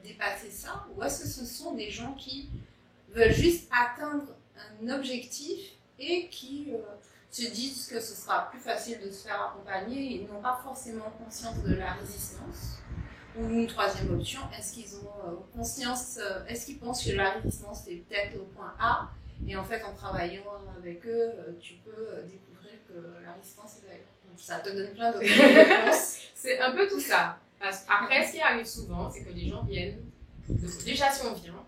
dépasser 0.02 0.50
ça? 0.50 0.86
Ou 0.94 1.02
est-ce 1.02 1.22
que 1.22 1.28
ce 1.28 1.44
sont 1.44 1.74
des 1.74 1.90
gens 1.90 2.14
qui 2.14 2.50
veulent 3.14 3.34
juste 3.34 3.70
atteindre 3.70 4.26
un 4.82 4.88
objectif 4.90 5.72
et 5.98 6.28
qui 6.28 6.68
euh, 6.72 6.78
se 7.30 7.42
disent 7.50 7.86
que 7.86 8.00
ce 8.00 8.14
sera 8.14 8.50
plus 8.50 8.60
facile 8.60 9.00
de 9.00 9.10
se 9.10 9.26
faire 9.26 9.50
accompagner 9.50 10.16
et 10.16 10.26
n'ont 10.26 10.40
pas 10.40 10.58
forcément 10.62 11.10
conscience 11.22 11.62
de 11.62 11.74
la 11.74 11.92
résistance 11.92 12.78
Ou 13.38 13.48
une 13.48 13.66
troisième 13.66 14.12
option, 14.14 14.40
est-ce 14.56 14.74
qu'ils 14.74 14.96
ont 14.96 15.28
euh, 15.28 15.34
conscience, 15.56 16.18
euh, 16.20 16.44
est-ce 16.46 16.66
qu'ils 16.66 16.78
pensent 16.78 17.04
que 17.04 17.12
la 17.12 17.30
résistance 17.30 17.86
est 17.88 18.04
peut-être 18.08 18.36
au 18.36 18.44
point 18.44 18.74
A 18.78 19.10
et 19.46 19.56
en 19.56 19.64
fait 19.64 19.82
en 19.84 19.92
travaillant 19.92 20.44
avec 20.78 21.06
eux, 21.06 21.32
tu 21.60 21.74
peux 21.84 22.22
découvrir 22.24 22.72
que 22.88 23.24
la 23.24 23.32
résistance 23.32 23.78
est 23.78 23.88
d'ailleurs. 23.88 24.04
Ça 24.36 24.58
te 24.58 24.68
donne 24.68 24.92
plein 24.94 25.12
de 25.12 25.18
réponses. 25.18 26.18
C'est 26.34 26.58
un 26.58 26.72
peu 26.72 26.88
tout 26.88 27.00
ça. 27.00 27.38
Après, 27.60 28.26
ce 28.26 28.32
qui 28.32 28.40
arrive 28.40 28.66
souvent, 28.66 29.10
c'est 29.10 29.24
que 29.24 29.30
les 29.30 29.48
gens 29.48 29.62
viennent. 29.62 30.02
déjà, 30.84 31.10
si 31.10 31.24
on 31.26 31.32
vient, 31.32 31.64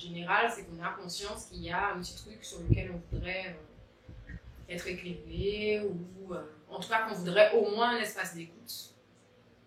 général, 0.00 0.50
c'est 0.50 0.64
qu'on 0.64 0.82
a 0.82 0.90
conscience 0.90 1.46
qu'il 1.46 1.62
y 1.62 1.70
a 1.70 1.94
un 1.94 2.00
petit 2.00 2.16
truc 2.16 2.44
sur 2.44 2.60
lequel 2.60 2.92
on 2.92 3.14
voudrait 3.14 3.56
euh, 4.28 4.32
être 4.68 4.86
éclairé, 4.86 5.82
ou 5.82 6.32
euh, 6.34 6.42
en 6.68 6.80
tout 6.80 6.88
cas 6.88 7.06
qu'on 7.06 7.14
voudrait 7.14 7.52
au 7.52 7.70
moins 7.70 7.96
un 7.96 8.00
espace 8.00 8.34
d'écoute 8.34 8.94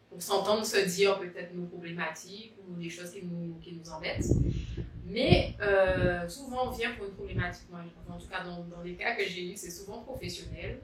pour 0.09 0.21
s'entendre 0.21 0.65
se 0.65 0.77
dire 0.77 1.19
peut-être 1.19 1.53
nos 1.53 1.65
problématiques 1.65 2.53
ou 2.67 2.75
des 2.75 2.89
choses 2.89 3.11
qui 3.11 3.25
nous, 3.25 3.59
qui 3.59 3.73
nous 3.73 3.89
embêtent. 3.89 4.29
Mais 5.05 5.55
euh, 5.61 6.27
souvent, 6.29 6.67
on 6.67 6.71
vient 6.71 6.93
pour 6.93 7.05
une 7.05 7.13
problématique. 7.13 7.67
Moi, 7.69 7.81
en 8.09 8.17
tout 8.17 8.27
cas, 8.27 8.43
dans, 8.43 8.63
dans 8.63 8.81
les 8.81 8.95
cas 8.95 9.15
que 9.15 9.25
j'ai 9.25 9.51
eus, 9.51 9.57
c'est 9.57 9.71
souvent 9.71 10.01
professionnel. 10.01 10.81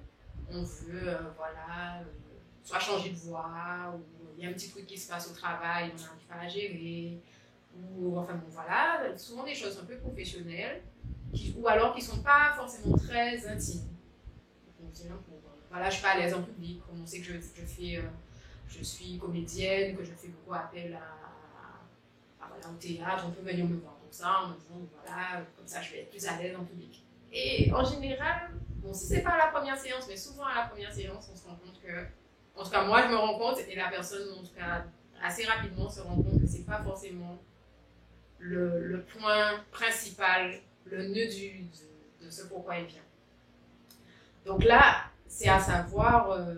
On 0.51 0.63
veut, 0.63 1.15
voilà, 1.37 2.03
soit 2.63 2.79
changer 2.79 3.11
de 3.11 3.15
voie, 3.15 3.95
ou 3.95 4.01
il 4.37 4.43
y 4.43 4.47
a 4.47 4.49
un 4.49 4.53
petit 4.53 4.69
truc 4.69 4.85
qui 4.85 4.97
se 4.97 5.07
passe 5.09 5.29
au 5.29 5.33
travail, 5.33 5.91
on 5.93 6.01
n'arrive 6.01 6.27
pas 6.27 6.35
à 6.35 6.47
gérer, 6.47 7.19
ou 7.77 8.17
enfin 8.17 8.33
bon, 8.33 8.49
voilà, 8.49 9.17
souvent 9.17 9.43
des 9.43 9.55
choses 9.55 9.77
un 9.81 9.85
peu 9.85 9.97
professionnelles, 9.97 10.83
ou 11.57 11.67
alors 11.67 11.93
qui 11.93 12.01
ne 12.01 12.07
sont 12.07 12.21
pas 12.21 12.53
forcément 12.55 12.97
très 12.97 13.47
intimes. 13.47 13.87
Pour, 15.25 15.37
euh, 15.37 15.55
voilà, 15.69 15.89
je 15.89 15.95
suis 15.95 16.03
pas 16.03 16.11
à 16.11 16.17
l'aise 16.17 16.33
en 16.33 16.41
public, 16.41 16.81
on 16.91 17.05
sait 17.05 17.19
que 17.19 17.25
je, 17.25 17.33
je 17.33 17.65
fais, 17.65 17.97
euh, 17.97 18.09
je 18.67 18.83
suis 18.83 19.17
comédienne, 19.17 19.95
que 19.95 20.03
je 20.03 20.11
fais 20.11 20.29
beaucoup 20.29 20.53
appel 20.53 20.93
à, 20.95 22.47
voilà, 22.47 22.69
au 22.69 22.77
théâtre, 22.77 23.25
on 23.27 23.31
peut 23.31 23.47
venir 23.47 23.65
me 23.65 23.75
voir 23.77 23.97
comme 24.01 24.11
ça, 24.11 24.41
en 24.43 24.47
me 24.49 24.53
disant, 24.55 24.89
voilà, 25.05 25.45
comme 25.55 25.67
ça 25.67 25.81
je 25.81 25.91
vais 25.91 25.99
être 26.01 26.09
plus 26.09 26.25
à 26.25 26.37
l'aise 26.37 26.55
en 26.55 26.63
public. 26.63 27.05
Et 27.31 27.71
en 27.71 27.83
général, 27.85 28.49
bon, 28.77 28.93
si 28.93 29.05
c'est 29.05 29.21
pas 29.21 29.31
à 29.31 29.37
la 29.37 29.47
première 29.47 29.77
séance, 29.77 30.05
mais 30.07 30.17
souvent 30.17 30.45
à 30.45 30.55
la 30.55 30.65
première 30.67 30.91
séance, 30.91 31.29
on 31.31 31.35
se 31.35 31.45
rend 31.45 31.55
compte 31.55 31.79
que, 31.81 32.05
en 32.59 32.63
tout 32.63 32.71
cas, 32.71 32.83
moi 32.85 33.03
je 33.03 33.09
me 33.09 33.15
rends 33.15 33.37
compte, 33.37 33.59
et 33.67 33.75
la 33.75 33.89
personne, 33.89 34.27
en 34.39 34.43
tout 34.43 34.55
cas, 34.55 34.85
assez 35.21 35.45
rapidement 35.45 35.87
se 35.87 36.01
rend 36.01 36.15
compte 36.15 36.41
que 36.41 36.47
c'est 36.47 36.65
pas 36.65 36.81
forcément 36.81 37.37
le, 38.39 39.03
point 39.03 39.59
principal, 39.71 40.59
le 40.85 41.07
nœud 41.07 41.27
de, 42.21 42.29
ce 42.29 42.43
pourquoi 42.43 42.77
il 42.77 42.85
vient. 42.85 43.01
Donc 44.45 44.63
là, 44.63 45.05
c'est 45.27 45.49
à 45.49 45.59
savoir, 45.59 46.31
euh, 46.31 46.55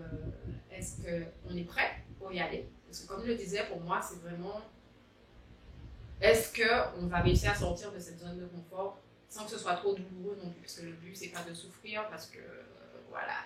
est-ce 0.70 1.02
qu'on 1.02 1.56
est 1.56 1.64
prêt 1.64 1.90
pour 2.18 2.32
y 2.32 2.40
aller? 2.40 2.68
Parce 2.86 3.00
que 3.00 3.08
comme 3.08 3.22
je 3.22 3.28
le 3.28 3.34
disais, 3.36 3.64
pour 3.66 3.80
moi, 3.80 4.00
c'est 4.02 4.20
vraiment, 4.20 4.60
est-ce 6.20 6.52
qu'on 6.54 7.06
va 7.06 7.20
réussir 7.20 7.50
à 7.50 7.54
sortir 7.54 7.92
de 7.92 7.98
cette 7.98 8.18
zone 8.18 8.38
de 8.38 8.46
confort 8.46 8.98
sans 9.28 9.44
que 9.44 9.50
ce 9.50 9.58
soit 9.58 9.74
trop 9.74 9.94
douloureux 9.94 10.38
non 10.42 10.50
plus? 10.50 10.60
Parce 10.60 10.80
que 10.80 10.86
le 10.86 10.92
but, 10.92 11.16
c'est 11.16 11.28
pas 11.28 11.42
de 11.42 11.54
souffrir, 11.54 12.06
parce 12.08 12.26
que, 12.26 12.38
euh, 12.38 12.62
voilà, 13.10 13.38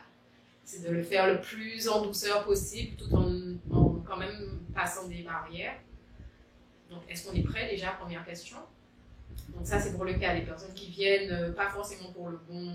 c'est 0.65 0.83
de 0.83 0.91
le 0.91 1.03
faire 1.03 1.27
le 1.29 1.41
plus 1.41 1.89
en 1.89 2.03
douceur 2.03 2.45
possible, 2.45 2.97
tout 2.97 3.15
en 3.15 4.03
quand 4.07 4.17
même 4.17 4.61
passant 4.75 5.09
des 5.09 5.23
barrières. 5.23 5.77
Donc, 6.91 7.03
est-ce 7.09 7.27
qu'on 7.27 7.35
est 7.35 7.43
prêt 7.43 7.69
déjà 7.69 7.91
Première 7.91 8.25
question? 8.25 8.59
Donc, 9.49 9.67
ça, 9.67 9.81
c'est 9.81 9.95
pour 9.95 10.05
le 10.05 10.15
cas 10.15 10.35
des 10.35 10.43
personnes 10.43 10.75
qui 10.75 10.91
viennent 10.91 11.31
euh, 11.31 11.53
pas 11.53 11.69
forcément 11.69 12.11
pour 12.13 12.29
le 12.29 12.39
bon, 12.49 12.75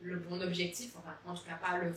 le 0.00 0.16
bon 0.16 0.40
objectif, 0.40 0.94
enfin, 0.96 1.14
en 1.26 1.34
tout 1.34 1.44
cas, 1.44 1.56
pas 1.56 1.78
le, 1.78 1.92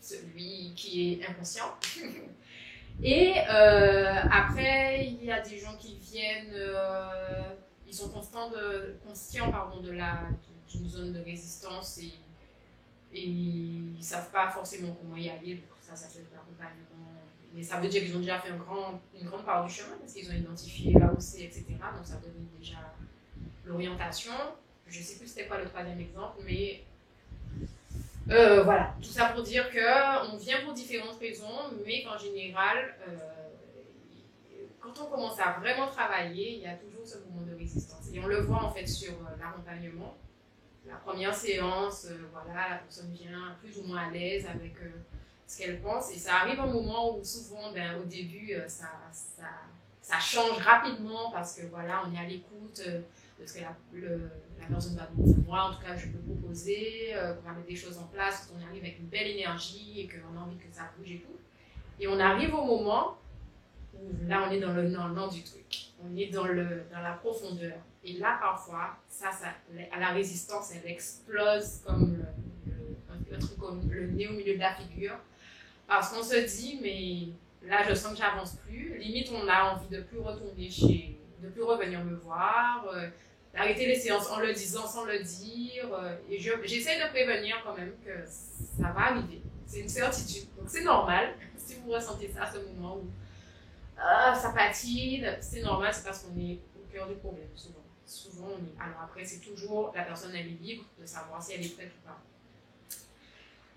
celui 0.00 0.72
qui 0.74 1.12
est 1.12 1.26
inconscient. 1.26 1.74
Et 3.02 3.34
euh, 3.48 4.14
après, 4.30 5.06
il 5.06 5.24
y 5.24 5.32
a 5.32 5.40
des 5.40 5.58
gens 5.58 5.74
qui 5.78 5.96
viennent, 5.96 6.52
euh, 6.52 7.54
ils 7.86 7.94
sont 7.94 8.10
constants 8.10 8.50
de, 8.50 8.96
conscients 9.06 9.50
pardon, 9.50 9.80
de 9.80 9.92
la, 9.92 10.24
d'une 10.68 10.88
zone 10.88 11.12
de 11.14 11.20
résistance 11.20 11.98
et, 11.98 12.12
et 13.14 13.24
ils 13.24 13.96
ne 13.96 14.02
savent 14.02 14.30
pas 14.30 14.50
forcément 14.50 14.94
comment 15.00 15.16
y 15.16 15.30
aller. 15.30 15.54
Donc 15.54 15.78
ça, 15.80 15.96
ça 15.96 16.08
fait 16.08 16.24
l'accompagnement. 16.30 17.19
Mais 17.54 17.62
ça 17.62 17.80
veut 17.80 17.88
dire 17.88 18.02
qu'ils 18.02 18.16
ont 18.16 18.20
déjà 18.20 18.38
fait 18.38 18.50
un 18.50 18.56
grand, 18.56 19.00
une 19.20 19.26
grande 19.26 19.44
part 19.44 19.66
du 19.66 19.72
chemin 19.72 19.96
parce 19.98 20.12
qu'ils 20.12 20.30
ont 20.30 20.34
identifié 20.34 20.92
là 20.94 21.12
où 21.12 21.20
c'est, 21.20 21.42
etc. 21.42 21.64
Donc 21.68 22.04
ça 22.04 22.16
donne 22.16 22.46
déjà 22.58 22.94
l'orientation. 23.64 24.32
Je 24.86 25.00
sais 25.00 25.18
plus 25.18 25.26
c'était 25.26 25.46
quoi 25.46 25.58
le 25.58 25.66
troisième 25.66 26.00
exemple, 26.00 26.40
mais 26.44 26.82
euh, 28.30 28.62
voilà, 28.62 28.94
tout 29.02 29.08
ça 29.08 29.26
pour 29.30 29.42
dire 29.42 29.70
que 29.70 30.32
on 30.32 30.36
vient 30.36 30.60
pour 30.64 30.72
différentes 30.72 31.18
raisons, 31.18 31.46
mais 31.84 32.04
qu'en 32.04 32.16
général, 32.16 32.94
euh, 33.08 33.16
quand 34.80 34.92
on 35.02 35.06
commence 35.06 35.38
à 35.40 35.58
vraiment 35.58 35.88
travailler, 35.88 36.54
il 36.54 36.60
y 36.60 36.66
a 36.66 36.74
toujours 36.74 37.04
ce 37.04 37.18
moment 37.18 37.44
de 37.44 37.56
résistance. 37.56 38.08
Et 38.12 38.20
on 38.20 38.26
le 38.26 38.42
voit 38.42 38.64
en 38.64 38.70
fait 38.70 38.86
sur 38.86 39.12
euh, 39.12 39.36
l'accompagnement. 39.40 40.16
La 40.86 40.96
première 40.96 41.34
séance, 41.34 42.06
voilà, 42.32 42.70
la 42.70 42.76
personne 42.76 43.12
vient 43.12 43.56
plus 43.60 43.78
ou 43.78 43.86
moins 43.86 44.08
à 44.08 44.10
l'aise 44.10 44.46
avec 44.46 44.74
ce 45.50 45.58
qu'elle 45.58 45.80
pense. 45.80 46.12
Et 46.12 46.18
ça 46.18 46.36
arrive 46.36 46.60
un 46.60 46.66
moment 46.66 47.16
où 47.16 47.24
souvent, 47.24 47.72
ben, 47.72 47.98
au 48.00 48.04
début, 48.04 48.54
euh, 48.54 48.68
ça, 48.68 48.90
ça, 49.12 49.48
ça 50.00 50.20
change 50.20 50.58
rapidement 50.58 51.30
parce 51.32 51.56
que 51.56 51.66
voilà, 51.66 52.02
on 52.06 52.14
est 52.14 52.18
à 52.18 52.28
l'écoute 52.28 52.80
euh, 52.86 53.00
de 53.40 53.46
ce 53.46 53.54
que 53.54 53.60
la, 53.60 53.74
la 54.60 54.66
personne 54.68 54.96
va 54.96 55.08
nous 55.16 55.34
moi, 55.44 55.64
en 55.64 55.74
tout 55.74 55.82
cas, 55.82 55.96
je 55.96 56.06
peux 56.06 56.18
proposer, 56.18 57.10
euh, 57.14 57.34
qu'on 57.34 57.48
va 57.48 57.54
mettre 57.54 57.66
des 57.66 57.74
choses 57.74 57.98
en 57.98 58.04
place, 58.04 58.46
qu'on 58.46 58.64
arrive 58.64 58.84
avec 58.84 59.00
une 59.00 59.06
belle 59.06 59.26
énergie 59.26 60.02
et 60.02 60.08
qu'on 60.08 60.38
a 60.38 60.42
envie 60.42 60.56
que 60.56 60.72
ça 60.72 60.82
bouge 60.96 61.10
et 61.10 61.18
tout. 61.18 61.36
Et 61.98 62.06
on 62.06 62.20
arrive 62.20 62.54
au 62.54 62.64
moment 62.64 63.18
où 63.94 64.28
là, 64.28 64.46
on 64.46 64.52
est 64.52 64.60
dans 64.60 64.72
le 64.72 64.88
dans 64.88 65.26
du 65.26 65.42
truc. 65.42 65.88
On 66.04 66.16
est 66.16 66.28
dans, 66.28 66.46
le, 66.46 66.84
dans 66.92 67.00
la 67.00 67.14
profondeur. 67.14 67.78
Et 68.04 68.12
là, 68.14 68.38
parfois, 68.40 68.96
ça, 69.08 69.32
ça, 69.32 69.48
à 69.92 69.98
la 69.98 70.10
résistance, 70.10 70.72
elle 70.72 70.88
explose 70.88 71.80
comme 71.84 72.24
un 73.32 73.38
truc 73.38 73.58
comme 73.58 73.90
le 73.90 74.06
nez 74.08 74.28
au 74.28 74.32
milieu 74.32 74.54
de 74.54 74.60
la 74.60 74.74
figure. 74.74 75.16
Parce 75.90 76.10
qu'on 76.12 76.22
se 76.22 76.36
dit, 76.56 76.78
mais 76.80 77.68
là, 77.68 77.82
je 77.88 77.94
sens 77.96 78.12
que 78.12 78.18
j'avance 78.18 78.54
plus. 78.64 78.96
Limite, 78.98 79.28
on 79.32 79.48
a 79.48 79.74
envie 79.74 79.88
de 79.88 80.00
plus 80.02 80.20
retourner 80.20 80.70
chez, 80.70 81.18
de 81.42 81.48
plus 81.48 81.64
revenir 81.64 82.04
me 82.04 82.14
voir, 82.14 82.86
euh, 82.94 83.08
d'arrêter 83.52 83.86
les 83.86 83.96
séances 83.98 84.30
en 84.30 84.38
le 84.38 84.52
disant 84.52 84.86
sans 84.86 85.04
le 85.04 85.18
dire. 85.18 85.92
euh, 85.92 86.14
et 86.30 86.38
je- 86.38 86.52
j'essaie 86.64 86.96
de 86.96 87.08
prévenir 87.10 87.56
quand 87.64 87.76
même 87.76 87.92
que 88.04 88.24
ça 88.24 88.92
va 88.92 89.00
arriver. 89.10 89.42
C'est 89.66 89.80
une 89.80 89.88
certitude. 89.88 90.46
Donc, 90.56 90.68
c'est 90.70 90.84
normal 90.84 91.34
si 91.56 91.74
vous 91.74 91.90
ressentez 91.90 92.28
ça 92.32 92.44
à 92.44 92.52
ce 92.52 92.58
moment 92.60 92.96
où 92.98 93.10
ah, 93.98 94.32
ça 94.34 94.50
patine, 94.50 95.36
c'est 95.40 95.60
normal, 95.62 95.92
c'est 95.92 96.04
parce 96.04 96.20
qu'on 96.20 96.38
est 96.38 96.60
au 96.76 96.86
cœur 96.92 97.08
du 97.08 97.16
problème, 97.16 97.48
souvent. 97.56 97.84
Souvent, 98.06 98.48
on 98.56 98.58
est. 98.64 98.80
Alors 98.82 99.02
après, 99.02 99.24
c'est 99.24 99.40
toujours 99.40 99.92
la 99.94 100.02
personne, 100.04 100.30
elle 100.34 100.46
est 100.46 100.60
libre 100.62 100.84
de 101.00 101.04
savoir 101.04 101.42
si 101.42 101.52
elle 101.54 101.66
est 101.66 101.76
prête 101.76 101.90
ou 102.02 102.06
pas. 102.06 102.18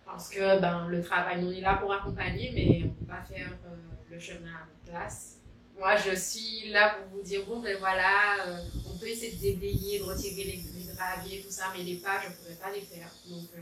Parce 0.06 0.30
que 0.30 0.60
ben, 0.60 0.88
le 0.88 1.02
travail, 1.02 1.44
on 1.44 1.52
est 1.52 1.62
là 1.62 1.78
pour 1.78 1.92
accompagner, 1.94 2.52
mais 2.54 2.84
on 2.84 2.88
ne 2.88 2.94
peut 2.94 3.06
pas 3.06 3.24
faire 3.24 3.52
euh, 3.66 3.76
le 4.12 4.20
chemin 4.20 4.50
à 4.50 4.66
notre 4.66 4.92
place. 4.92 5.38
Moi, 5.78 5.96
je 5.98 6.16
suis 6.16 6.70
là 6.70 6.96
pour 6.96 7.18
vous 7.18 7.24
dire, 7.24 7.46
bon, 7.48 7.60
ben 7.60 7.78
voilà, 7.80 8.46
euh, 8.46 8.58
on 8.94 8.98
peut 8.98 9.08
essayer 9.08 9.32
de 9.34 9.42
déblayer, 9.42 10.00
de 10.00 10.04
retirer 10.04 10.44
les, 10.44 10.64
les 10.78 10.94
graviers, 10.94 11.42
tout 11.42 11.52
ça, 11.52 11.74
mais 11.76 11.84
les 11.84 11.96
pas, 11.96 12.22
je 12.22 12.30
ne 12.30 12.34
pourrais 12.34 12.56
pas 12.56 12.72
les 12.72 12.82
faire. 12.82 13.10
Donc, 13.28 13.50
euh, 13.56 13.62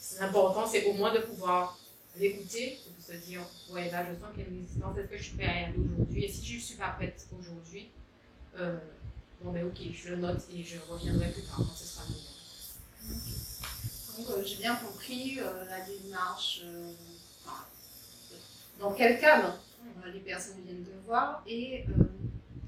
c'est 0.00 0.20
important, 0.20 0.66
c'est 0.66 0.84
au 0.86 0.94
moins 0.94 1.12
de 1.12 1.20
pouvoir 1.20 1.78
l'écouter, 2.16 2.78
de 2.96 3.02
se 3.02 3.18
dire, 3.26 3.40
ouais, 3.70 3.90
là, 3.90 4.04
je 4.04 4.18
sens 4.18 4.30
qu'il 4.34 4.44
y 4.44 4.46
a 4.46 5.00
est-ce 5.00 5.08
que 5.08 5.16
je 5.18 5.22
suis 5.22 5.36
prête 5.36 5.48
à 5.48 5.66
aller 5.66 5.74
aujourd'hui? 5.78 6.24
Et 6.24 6.28
si 6.28 6.46
je 6.46 6.54
ne 6.56 6.60
suis 6.60 6.76
pas 6.76 6.90
prête 6.90 7.26
aujourd'hui, 7.38 7.90
euh, 8.58 8.78
bon, 9.42 9.52
ben 9.52 9.66
ok, 9.66 9.78
je 9.92 10.10
le 10.10 10.16
note 10.16 10.42
et 10.54 10.62
je 10.62 10.78
reviendrai 10.88 11.30
plus 11.30 11.42
tard 11.42 11.58
quand 11.58 11.74
ce 11.76 11.84
sera 11.84 12.04
moment. 12.04 12.20
Donc, 14.16 14.30
euh, 14.30 14.42
j'ai 14.44 14.56
bien 14.56 14.76
compris 14.76 15.40
euh, 15.40 15.64
la 15.64 15.80
démarche, 15.80 16.62
euh, 16.64 16.92
dans 18.78 18.92
quel 18.92 19.20
cadre 19.20 19.58
les 20.12 20.20
personnes 20.20 20.60
viennent 20.64 20.84
te 20.84 21.06
voir 21.06 21.42
et 21.46 21.84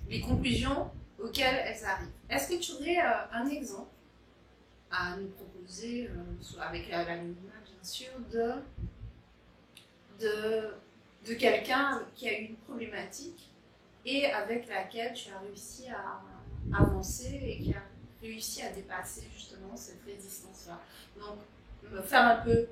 les 0.08 0.20
conclusions 0.20 0.90
auxquelles 1.22 1.62
elles 1.64 1.84
arrivent. 1.84 2.08
Est-ce 2.28 2.48
que 2.48 2.60
tu 2.60 2.72
aurais 2.72 2.98
un 3.32 3.46
exemple 3.48 3.90
à 4.90 5.16
nous 5.16 5.28
proposer, 5.28 6.10
avec 6.60 6.88
la, 6.88 7.04
la 7.04 7.16
bien 7.16 7.34
sûr, 7.82 8.08
de, 8.32 8.52
de, 10.20 10.74
de 11.26 11.34
quelqu'un 11.34 12.02
qui 12.14 12.28
a 12.28 12.40
eu 12.40 12.44
une 12.46 12.56
problématique 12.56 13.50
et 14.04 14.26
avec 14.26 14.68
laquelle 14.68 15.12
tu 15.12 15.30
as 15.30 15.40
réussi 15.40 15.88
à 15.88 16.22
avancer 16.76 17.40
et 17.42 17.58
qui 17.60 17.74
a 17.74 17.82
réussi 18.22 18.62
à 18.62 18.70
dépasser 18.70 19.24
justement 19.34 19.76
cette 19.76 20.02
résistance-là 20.04 20.80
donc, 21.18 21.38
faire 22.04 22.22
un 22.22 22.36
peu, 22.36 22.68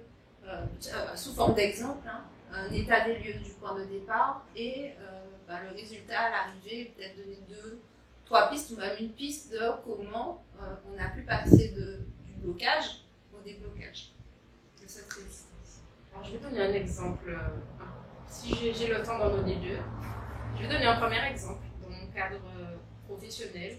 euh, 0.47 0.65
euh, 0.93 1.17
sous 1.17 1.33
forme 1.33 1.55
d'exemple, 1.55 2.07
hein, 2.09 2.23
un 2.53 2.73
état 2.73 3.05
des 3.05 3.19
lieux 3.19 3.41
du 3.41 3.51
point 3.53 3.79
de 3.79 3.85
départ 3.85 4.45
et 4.55 4.93
euh, 5.01 5.25
bah, 5.47 5.61
le 5.69 5.77
résultat 5.77 6.21
à 6.21 6.31
l'arrivée, 6.31 6.93
peut-être 6.97 7.17
donner 7.17 7.39
deux, 7.49 7.81
trois 8.25 8.51
pistes 8.51 8.71
ou 8.73 8.77
même 8.77 8.97
une 9.01 9.11
piste 9.11 9.53
de 9.53 9.71
comment 9.85 10.45
on 10.61 10.99
a 10.99 11.09
pu 11.09 11.23
passer 11.23 11.69
de, 11.71 12.01
du 12.27 12.33
blocage 12.41 13.03
au 13.35 13.43
déblocage 13.43 14.13
de 14.83 14.89
cette 14.89 15.13
résistance. 15.13 15.83
Alors, 16.13 16.25
je 16.25 16.33
vais 16.33 16.39
donner 16.39 16.61
un 16.63 16.73
exemple. 16.73 17.39
si 18.29 18.73
j'ai 18.73 18.87
le 18.87 19.03
temps 19.03 19.19
d'en 19.19 19.31
donner 19.31 19.57
deux, 19.57 19.79
je 20.57 20.63
vais 20.63 20.69
donner 20.69 20.87
un 20.87 20.97
premier 20.97 21.27
exemple 21.31 21.65
dans 21.83 21.91
mon 21.91 22.07
cadre 22.13 22.41
professionnel 23.07 23.79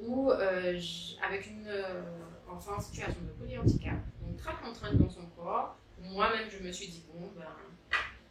où, 0.00 0.30
euh, 0.30 0.80
avec 1.26 1.46
une, 1.46 1.66
euh, 1.66 2.02
enfant 2.50 2.76
en 2.76 2.80
situation 2.80 3.20
de 3.22 3.30
polyhandicap, 3.40 3.98
donc 4.20 4.36
très 4.36 4.54
contrainte 4.54 4.96
dans 4.96 5.10
son 5.10 5.26
corps. 5.36 5.76
Moi-même, 6.00 6.48
je 6.50 6.64
me 6.64 6.70
suis 6.70 6.88
dit, 6.88 7.04
bon, 7.12 7.30
ben, 7.36 7.44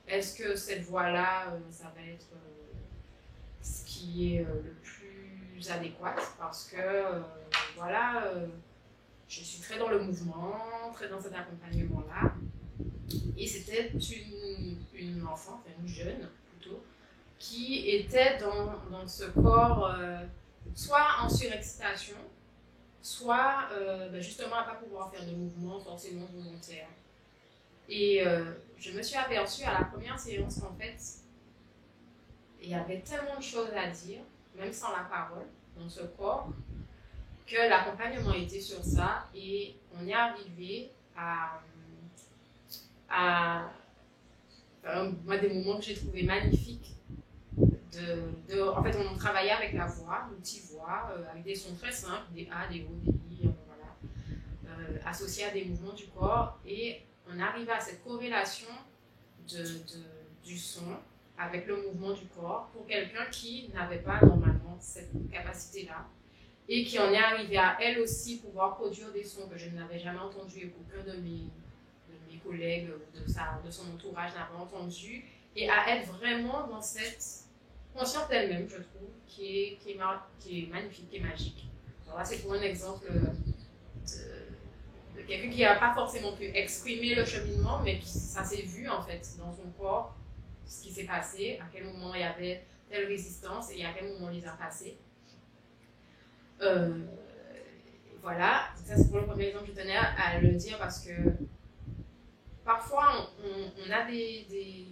est-ce 0.07 0.37
que 0.37 0.55
cette 0.55 0.83
voie-là, 0.83 1.53
euh, 1.53 1.59
ça 1.69 1.91
va 1.95 2.01
être 2.03 2.27
ce 3.61 3.83
qui 3.85 4.35
est 4.35 4.43
le 4.43 4.75
plus 4.83 5.71
adéquat? 5.71 6.15
Parce 6.37 6.65
que, 6.69 7.21
voilà, 7.75 8.31
je 9.27 9.39
suis 9.41 9.61
très 9.61 9.79
dans 9.79 9.89
le 9.89 9.99
mouvement, 9.99 10.59
très 10.93 11.09
dans 11.09 11.19
cet 11.19 11.33
accompagnement-là. 11.33 12.33
Et 13.37 13.47
c'était 13.47 13.91
une, 13.91 14.77
une 14.93 15.27
enfant, 15.27 15.61
enfin 15.63 15.73
une 15.81 15.87
jeune 15.87 16.29
plutôt, 16.51 16.83
qui 17.39 17.89
était 17.89 18.37
dans, 18.37 18.73
dans 18.89 19.07
ce 19.07 19.25
corps 19.25 19.91
soit 20.73 21.07
en 21.21 21.29
surexcitation, 21.29 22.17
soit 23.01 23.69
euh, 23.71 24.09
ben 24.09 24.21
justement 24.21 24.55
à 24.55 24.63
pas 24.63 24.75
pouvoir 24.75 25.11
faire 25.11 25.25
de 25.25 25.31
mouvements 25.31 25.79
forcément 25.79 26.25
volontaires. 26.33 26.87
Et 27.87 28.25
euh, 28.25 28.53
je 28.77 28.91
me 28.91 29.01
suis 29.01 29.15
aperçue 29.15 29.63
à 29.63 29.79
la 29.79 29.85
première 29.85 30.19
séance 30.19 30.59
qu'en 30.59 30.73
fait, 30.75 30.97
il 32.61 32.69
y 32.69 32.73
avait 32.73 33.01
tellement 33.01 33.37
de 33.37 33.43
choses 33.43 33.69
à 33.75 33.87
dire, 33.87 34.21
même 34.55 34.73
sans 34.73 34.91
la 34.91 35.03
parole, 35.03 35.45
dans 35.77 35.87
ce 35.87 36.01
corps, 36.01 36.49
que 37.45 37.69
l'accompagnement 37.69 38.33
était 38.33 38.59
sur 38.59 38.83
ça 38.83 39.29
et 39.35 39.75
on 39.93 40.07
est 40.07 40.13
arrivé 40.13 40.91
à, 41.15 41.61
à, 43.09 43.69
moi, 45.23 45.37
des 45.37 45.49
moments 45.49 45.77
que 45.77 45.85
j'ai 45.85 45.95
trouvé 45.95 46.23
magnifiques 46.23 46.95
en 47.99 48.83
fait, 48.83 48.97
on 48.97 49.15
travaillait 49.15 49.51
avec 49.51 49.73
la 49.73 49.85
voix, 49.85 50.27
l'outil-voix, 50.31 51.11
euh, 51.11 51.31
avec 51.31 51.43
des 51.43 51.55
sons 51.55 51.75
très 51.75 51.91
simples, 51.91 52.31
des 52.33 52.49
A, 52.51 52.67
des 52.71 52.83
O, 52.83 52.95
des 53.03 53.11
I, 53.11 53.49
voilà, 53.67 53.95
euh, 54.67 54.97
associés 55.05 55.45
à 55.45 55.51
des 55.51 55.65
mouvements 55.65 55.93
du 55.93 56.07
corps. 56.07 56.59
Et 56.65 57.01
on 57.29 57.39
arrivait 57.39 57.71
à 57.71 57.79
cette 57.79 58.03
corrélation 58.03 58.69
du 60.43 60.57
son 60.57 60.97
avec 61.37 61.67
le 61.67 61.81
mouvement 61.81 62.13
du 62.13 62.25
corps 62.27 62.69
pour 62.73 62.85
quelqu'un 62.87 63.25
qui 63.31 63.69
n'avait 63.73 63.99
pas 63.99 64.21
normalement 64.21 64.77
cette 64.79 65.11
capacité-là 65.31 66.07
et 66.67 66.83
qui 66.83 66.97
en 66.97 67.11
est 67.11 67.17
arrivé 67.17 67.57
à 67.57 67.77
elle 67.81 67.99
aussi 67.99 68.39
pouvoir 68.39 68.75
produire 68.75 69.11
des 69.11 69.23
sons 69.23 69.47
que 69.47 69.57
je 69.57 69.69
n'avais 69.69 69.99
jamais 69.99 70.19
entendus 70.19 70.59
et 70.59 70.69
qu'aucun 70.69 71.03
de 71.03 71.17
mes, 71.17 71.51
de 72.09 72.31
mes 72.31 72.37
collègues 72.39 72.89
ou 72.89 73.17
de, 73.17 73.65
de 73.65 73.71
son 73.71 73.93
entourage 73.93 74.31
n'avait 74.33 74.59
entendu 74.59 75.25
et 75.55 75.69
à 75.69 75.95
être 75.95 76.07
vraiment 76.13 76.67
dans 76.67 76.81
cette 76.81 77.45
consciente 77.95 78.29
d'elle-même, 78.29 78.67
je 78.69 78.77
trouve, 78.77 79.09
qui 79.27 79.59
est, 79.59 79.77
qui, 79.77 79.91
est 79.91 79.99
qui 80.39 80.63
est 80.63 80.67
magnifique, 80.67 81.09
qui 81.09 81.17
est 81.17 81.21
magique. 81.21 81.67
Alors 82.05 82.19
là, 82.19 82.25
c'est 82.25 82.37
pour 82.39 82.53
un 82.53 82.61
exemple 82.61 83.05
de, 83.11 83.21
quelqu'un 85.27 85.49
qui 85.49 85.61
n'a 85.61 85.75
pas 85.75 85.93
forcément 85.93 86.33
pu 86.33 86.45
exprimer 86.45 87.15
le 87.15 87.25
cheminement, 87.25 87.81
mais 87.83 87.99
qui, 87.99 88.07
ça 88.07 88.43
s'est 88.43 88.61
vu 88.61 88.87
en 88.87 89.01
fait 89.01 89.27
dans 89.37 89.51
son 89.51 89.69
corps, 89.77 90.15
ce 90.65 90.83
qui 90.83 90.91
s'est 90.91 91.05
passé, 91.05 91.59
à 91.61 91.65
quel 91.71 91.85
moment 91.85 92.13
il 92.13 92.21
y 92.21 92.23
avait 92.23 92.65
telle 92.89 93.07
résistance 93.07 93.71
et 93.71 93.83
à 93.83 93.93
quel 93.93 94.09
moment 94.13 94.27
on 94.27 94.29
les 94.29 94.45
a 94.45 94.51
passés. 94.51 94.97
Euh, 96.61 96.99
voilà, 98.21 98.69
ça 98.83 98.95
c'est 98.95 99.09
pour 99.09 99.19
le 99.19 99.25
premier 99.25 99.47
exemple, 99.47 99.65
je 99.67 99.79
tenais 99.79 99.95
à 99.95 100.39
le 100.39 100.51
dire 100.53 100.77
parce 100.77 101.05
que 101.05 101.11
parfois 102.63 103.29
on, 103.43 103.91
a 103.91 104.09
des, 104.09 104.47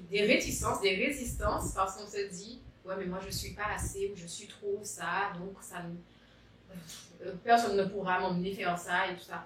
des, 0.09 0.25
réticences, 0.25 0.81
des 0.81 0.95
résistances 0.95 1.73
parce 1.73 1.97
qu'on 1.97 2.07
se 2.07 2.29
dit 2.31 2.61
ouais, 2.85 2.95
mais 2.97 3.05
moi 3.05 3.19
je 3.25 3.31
suis 3.31 3.53
pas 3.53 3.73
assez 3.75 4.11
ou 4.11 4.15
je 4.15 4.27
suis 4.27 4.47
trop 4.47 4.79
ça, 4.83 5.31
donc 5.37 5.57
ça 5.61 5.83
euh, 7.25 7.33
personne 7.43 7.77
ne 7.77 7.85
pourra 7.85 8.19
m'emmener 8.19 8.53
faire 8.53 8.77
ça 8.77 9.09
et 9.09 9.15
tout 9.15 9.23
ça. 9.23 9.45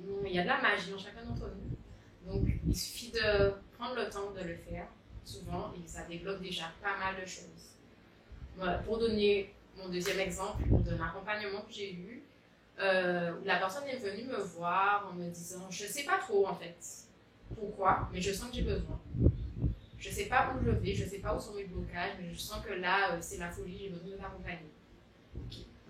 Non, 0.00 0.22
il 0.24 0.32
y 0.32 0.38
a 0.38 0.42
de 0.42 0.48
la 0.48 0.60
magie 0.60 0.94
en 0.94 0.98
chacun 0.98 1.24
d'entre 1.24 1.50
nous. 1.56 2.32
Donc 2.32 2.48
il 2.66 2.76
suffit 2.76 3.10
de 3.10 3.52
prendre 3.76 3.96
le 3.96 4.08
temps 4.08 4.30
de 4.30 4.40
le 4.40 4.56
faire, 4.56 4.86
souvent, 5.24 5.72
et 5.74 5.86
ça 5.86 6.02
débloque 6.02 6.42
déjà 6.42 6.64
pas 6.82 6.96
mal 6.98 7.20
de 7.20 7.26
choses. 7.26 8.84
pour 8.84 8.98
donner 8.98 9.54
mon 9.76 9.88
deuxième 9.88 10.20
exemple 10.20 10.64
d'un 10.68 11.00
accompagnement 11.00 11.62
que 11.62 11.72
j'ai 11.72 11.94
eu, 11.94 12.22
euh, 12.80 13.32
la 13.44 13.56
personne 13.56 13.84
est 13.88 13.96
venue 13.96 14.24
me 14.24 14.36
voir 14.36 15.08
en 15.10 15.14
me 15.14 15.28
disant, 15.30 15.66
je 15.70 15.84
sais 15.84 16.04
pas 16.04 16.18
trop 16.18 16.46
en 16.46 16.54
fait 16.54 16.76
pourquoi, 17.54 18.08
mais 18.12 18.20
je 18.20 18.32
sens 18.32 18.50
que 18.50 18.56
j'ai 18.56 18.62
besoin. 18.62 19.00
Je 19.98 20.08
ne 20.08 20.14
sais 20.14 20.26
pas 20.26 20.54
où 20.54 20.64
je 20.64 20.70
vais, 20.70 20.94
je 20.94 21.04
ne 21.04 21.08
sais 21.08 21.18
pas 21.18 21.34
où 21.34 21.40
sont 21.40 21.54
mes 21.54 21.64
blocages, 21.64 22.12
mais 22.20 22.32
je 22.32 22.38
sens 22.38 22.64
que 22.64 22.72
là, 22.72 23.12
euh, 23.12 23.18
c'est 23.20 23.38
la 23.38 23.50
folie, 23.50 23.76
j'ai 23.78 23.88
besoin 23.88 24.16
de 24.16 24.20
m'accompagner. 24.20 24.70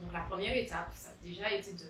Donc 0.01 0.13
la 0.13 0.21
première 0.21 0.57
étape, 0.57 0.91
ça 0.95 1.11
a 1.11 1.27
déjà 1.27 1.53
été 1.53 1.73
de 1.73 1.85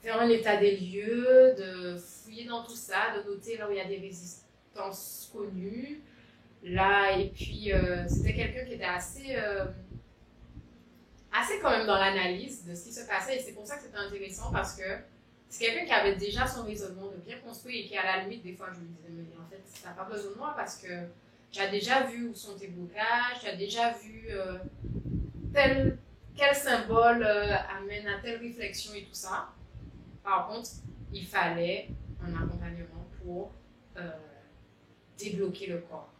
faire 0.00 0.20
un 0.20 0.28
état 0.28 0.56
des 0.56 0.76
lieux, 0.76 1.54
de 1.56 1.96
fouiller 1.96 2.46
dans 2.46 2.64
tout 2.64 2.74
ça, 2.74 3.16
de 3.16 3.30
noter 3.30 3.56
là 3.56 3.68
où 3.68 3.72
il 3.72 3.76
y 3.76 3.80
a 3.80 3.84
des 3.84 3.98
résistances 3.98 5.30
connues. 5.32 6.00
Là, 6.64 7.16
et 7.16 7.28
puis 7.28 7.72
euh, 7.72 8.06
c'était 8.08 8.34
quelqu'un 8.34 8.64
qui 8.64 8.74
était 8.74 8.84
assez, 8.84 9.36
euh, 9.36 9.66
assez 11.32 11.60
quand 11.60 11.70
même 11.70 11.86
dans 11.86 11.98
l'analyse 11.98 12.66
de 12.66 12.74
ce 12.74 12.84
qui 12.86 12.92
se 12.92 13.06
passait, 13.06 13.36
et 13.36 13.40
c'est 13.40 13.52
pour 13.52 13.64
ça 13.64 13.76
que 13.76 13.82
c'était 13.82 13.98
intéressant 13.98 14.50
parce 14.50 14.74
que 14.74 14.82
c'est 15.48 15.64
quelqu'un 15.64 15.84
qui 15.86 15.92
avait 15.92 16.16
déjà 16.16 16.46
son 16.46 16.64
raisonnement 16.64 17.10
de 17.10 17.16
bien 17.16 17.38
construit 17.38 17.80
et 17.80 17.86
qui, 17.86 17.96
à 17.96 18.04
la 18.04 18.22
limite, 18.24 18.42
des 18.42 18.54
fois, 18.54 18.68
je 18.72 18.80
lui 18.80 18.88
disais, 18.88 19.08
mais 19.10 19.36
en 19.36 19.48
fait, 19.48 19.62
t'as 19.82 19.92
pas 19.92 20.04
besoin 20.04 20.32
de 20.32 20.36
moi 20.36 20.52
parce 20.56 20.76
que 20.76 20.88
tu 21.50 21.60
as 21.60 21.68
déjà 21.68 22.04
vu 22.04 22.28
où 22.28 22.34
sont 22.34 22.56
tes 22.56 22.68
blocages, 22.68 23.40
tu 23.40 23.48
as 23.48 23.56
déjà 23.56 23.92
vu 23.92 24.26
euh, 24.30 24.58
tel, 25.52 25.98
quel 26.36 26.54
symbole 26.54 27.22
euh, 27.22 27.54
amène 27.78 28.06
à 28.06 28.20
telle 28.20 28.40
réflexion 28.40 28.92
et 28.94 29.04
tout 29.04 29.14
ça. 29.14 29.48
Par 30.22 30.48
contre, 30.48 30.68
il 31.12 31.24
fallait 31.26 31.88
un 32.22 32.34
accompagnement 32.34 33.06
pour 33.22 33.50
euh, 33.96 34.10
débloquer 35.16 35.68
le 35.68 35.78
corps, 35.78 36.12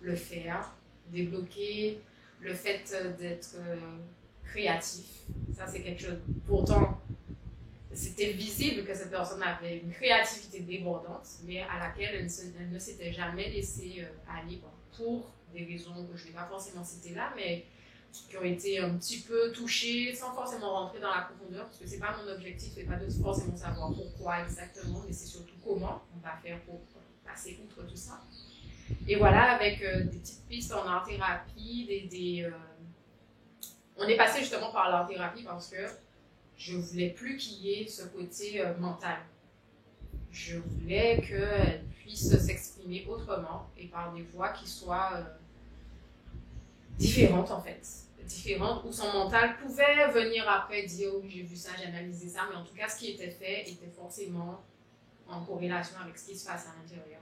le 0.00 0.14
faire, 0.14 0.72
débloquer 1.08 2.00
le 2.40 2.54
fait 2.54 2.84
d'être 3.18 3.56
créatif. 4.44 5.22
Ça, 5.52 5.66
c'est 5.66 5.82
quelque 5.82 6.00
chose. 6.00 6.18
Pourtant, 6.46 7.00
c'était 7.92 8.32
visible 8.32 8.84
que 8.84 8.94
cette 8.94 9.10
personne 9.10 9.42
avait 9.42 9.78
une 9.78 9.90
créativité 9.90 10.60
débordante, 10.60 11.26
mais 11.44 11.62
à 11.62 11.78
laquelle 11.78 12.14
elle 12.16 12.70
ne, 12.70 12.78
s'était 12.78 13.12
jamais 13.12 13.48
laissée 13.50 13.96
euh, 14.00 14.32
aller 14.40 14.60
pour 14.96 15.30
des 15.52 15.64
raisons 15.64 16.06
que 16.06 16.16
je 16.16 16.24
ne 16.24 16.28
vais 16.28 16.34
pas 16.34 16.46
forcément 16.46 16.84
citer 16.84 17.14
là, 17.14 17.32
mais 17.34 17.64
qui 18.12 18.36
ont 18.36 18.44
été 18.44 18.78
un 18.78 18.96
petit 18.96 19.20
peu 19.20 19.52
touchées 19.52 20.14
sans 20.14 20.32
forcément 20.34 20.72
rentrer 20.72 21.00
dans 21.00 21.14
la 21.14 21.22
profondeur, 21.22 21.66
parce 21.66 21.78
que 21.78 21.86
ce 21.86 21.94
n'est 21.94 22.00
pas 22.00 22.16
mon 22.22 22.30
objectif, 22.30 22.76
et 22.76 22.84
pas 22.84 22.96
de 22.96 23.08
forcément 23.10 23.56
savoir 23.56 23.92
pourquoi 23.92 24.42
exactement, 24.42 25.02
mais 25.06 25.12
c'est 25.12 25.26
surtout 25.26 25.54
comment 25.64 26.02
on 26.16 26.20
va 26.20 26.36
faire 26.42 26.60
pour 26.62 26.80
passer 27.24 27.58
outre 27.64 27.86
tout 27.86 27.96
ça. 27.96 28.20
Et 29.06 29.16
voilà, 29.16 29.52
avec 29.52 29.82
euh, 29.82 30.04
des 30.04 30.18
petites 30.18 30.46
pistes 30.48 30.72
en 30.72 30.86
art-thérapie, 30.86 32.08
des, 32.10 32.44
euh, 32.44 32.50
on 33.96 34.06
est 34.06 34.16
passé 34.16 34.40
justement 34.40 34.70
par 34.72 34.90
l'art-thérapie 34.90 35.42
parce 35.42 35.68
que 35.68 35.76
je 36.58 36.76
voulais 36.76 37.10
plus 37.10 37.36
qu'il 37.36 37.64
y 37.64 37.72
ait 37.74 37.86
ce 37.86 38.02
côté 38.08 38.60
euh, 38.60 38.76
mental. 38.78 39.18
Je 40.30 40.58
voulais 40.58 41.22
qu'elle 41.26 41.84
puisse 42.00 42.36
s'exprimer 42.36 43.06
autrement 43.08 43.70
et 43.78 43.86
par 43.86 44.12
des 44.12 44.22
voix 44.22 44.50
qui 44.50 44.68
soient 44.68 45.12
euh, 45.14 45.22
différentes 46.98 47.50
en 47.50 47.62
fait. 47.62 47.80
Différentes 48.24 48.84
où 48.84 48.92
son 48.92 49.10
mental 49.12 49.56
pouvait 49.56 50.08
venir 50.08 50.46
après 50.50 50.82
dire 50.82 51.12
oui 51.22 51.30
j'ai 51.30 51.42
vu 51.42 51.56
ça, 51.56 51.70
j'ai 51.78 51.86
analysé 51.86 52.28
ça, 52.28 52.40
mais 52.50 52.56
en 52.56 52.64
tout 52.64 52.74
cas 52.74 52.88
ce 52.88 52.98
qui 52.98 53.12
était 53.12 53.30
fait 53.30 53.62
était 53.62 53.88
forcément 53.96 54.60
en 55.28 55.42
corrélation 55.44 55.96
avec 56.02 56.18
ce 56.18 56.26
qui 56.26 56.36
se 56.36 56.44
passe 56.44 56.66
à 56.66 56.74
l'intérieur. 56.82 57.20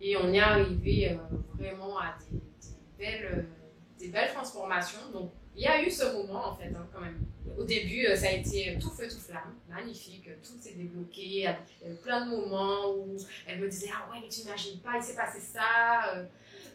Et 0.00 0.16
on 0.16 0.32
est 0.32 0.38
arrivé 0.38 1.12
euh, 1.12 1.16
vraiment 1.54 1.98
à 1.98 2.14
des, 2.30 2.38
belles, 2.98 3.46
des 3.98 4.08
belles 4.08 4.32
transformations. 4.32 5.10
Donc 5.12 5.32
il 5.56 5.62
y 5.62 5.66
a 5.66 5.82
eu 5.82 5.90
ce 5.90 6.04
moment 6.12 6.48
en 6.48 6.54
fait, 6.54 6.68
hein, 6.74 6.86
quand 6.92 7.00
même. 7.00 7.18
Au 7.56 7.64
début, 7.64 8.06
euh, 8.06 8.14
ça 8.14 8.28
a 8.28 8.32
été 8.32 8.78
tout 8.80 8.90
feu, 8.90 9.08
tout 9.08 9.18
flamme, 9.18 9.54
magnifique, 9.68 10.28
tout 10.42 10.56
s'est 10.60 10.74
débloqué. 10.74 11.22
Il 11.24 11.40
y 11.40 11.46
a 11.46 11.58
eu 11.84 11.94
plein 12.02 12.24
de 12.24 12.30
moments 12.30 12.94
où 12.94 13.16
elle 13.46 13.58
me 13.58 13.68
disait 13.68 13.90
Ah 13.92 14.08
ouais, 14.10 14.20
mais 14.22 14.28
tu 14.28 14.40
n'imagines 14.40 14.78
pas, 14.78 14.92
il 14.96 15.02
s'est 15.02 15.16
passé 15.16 15.40
ça, 15.40 16.14
euh, 16.14 16.24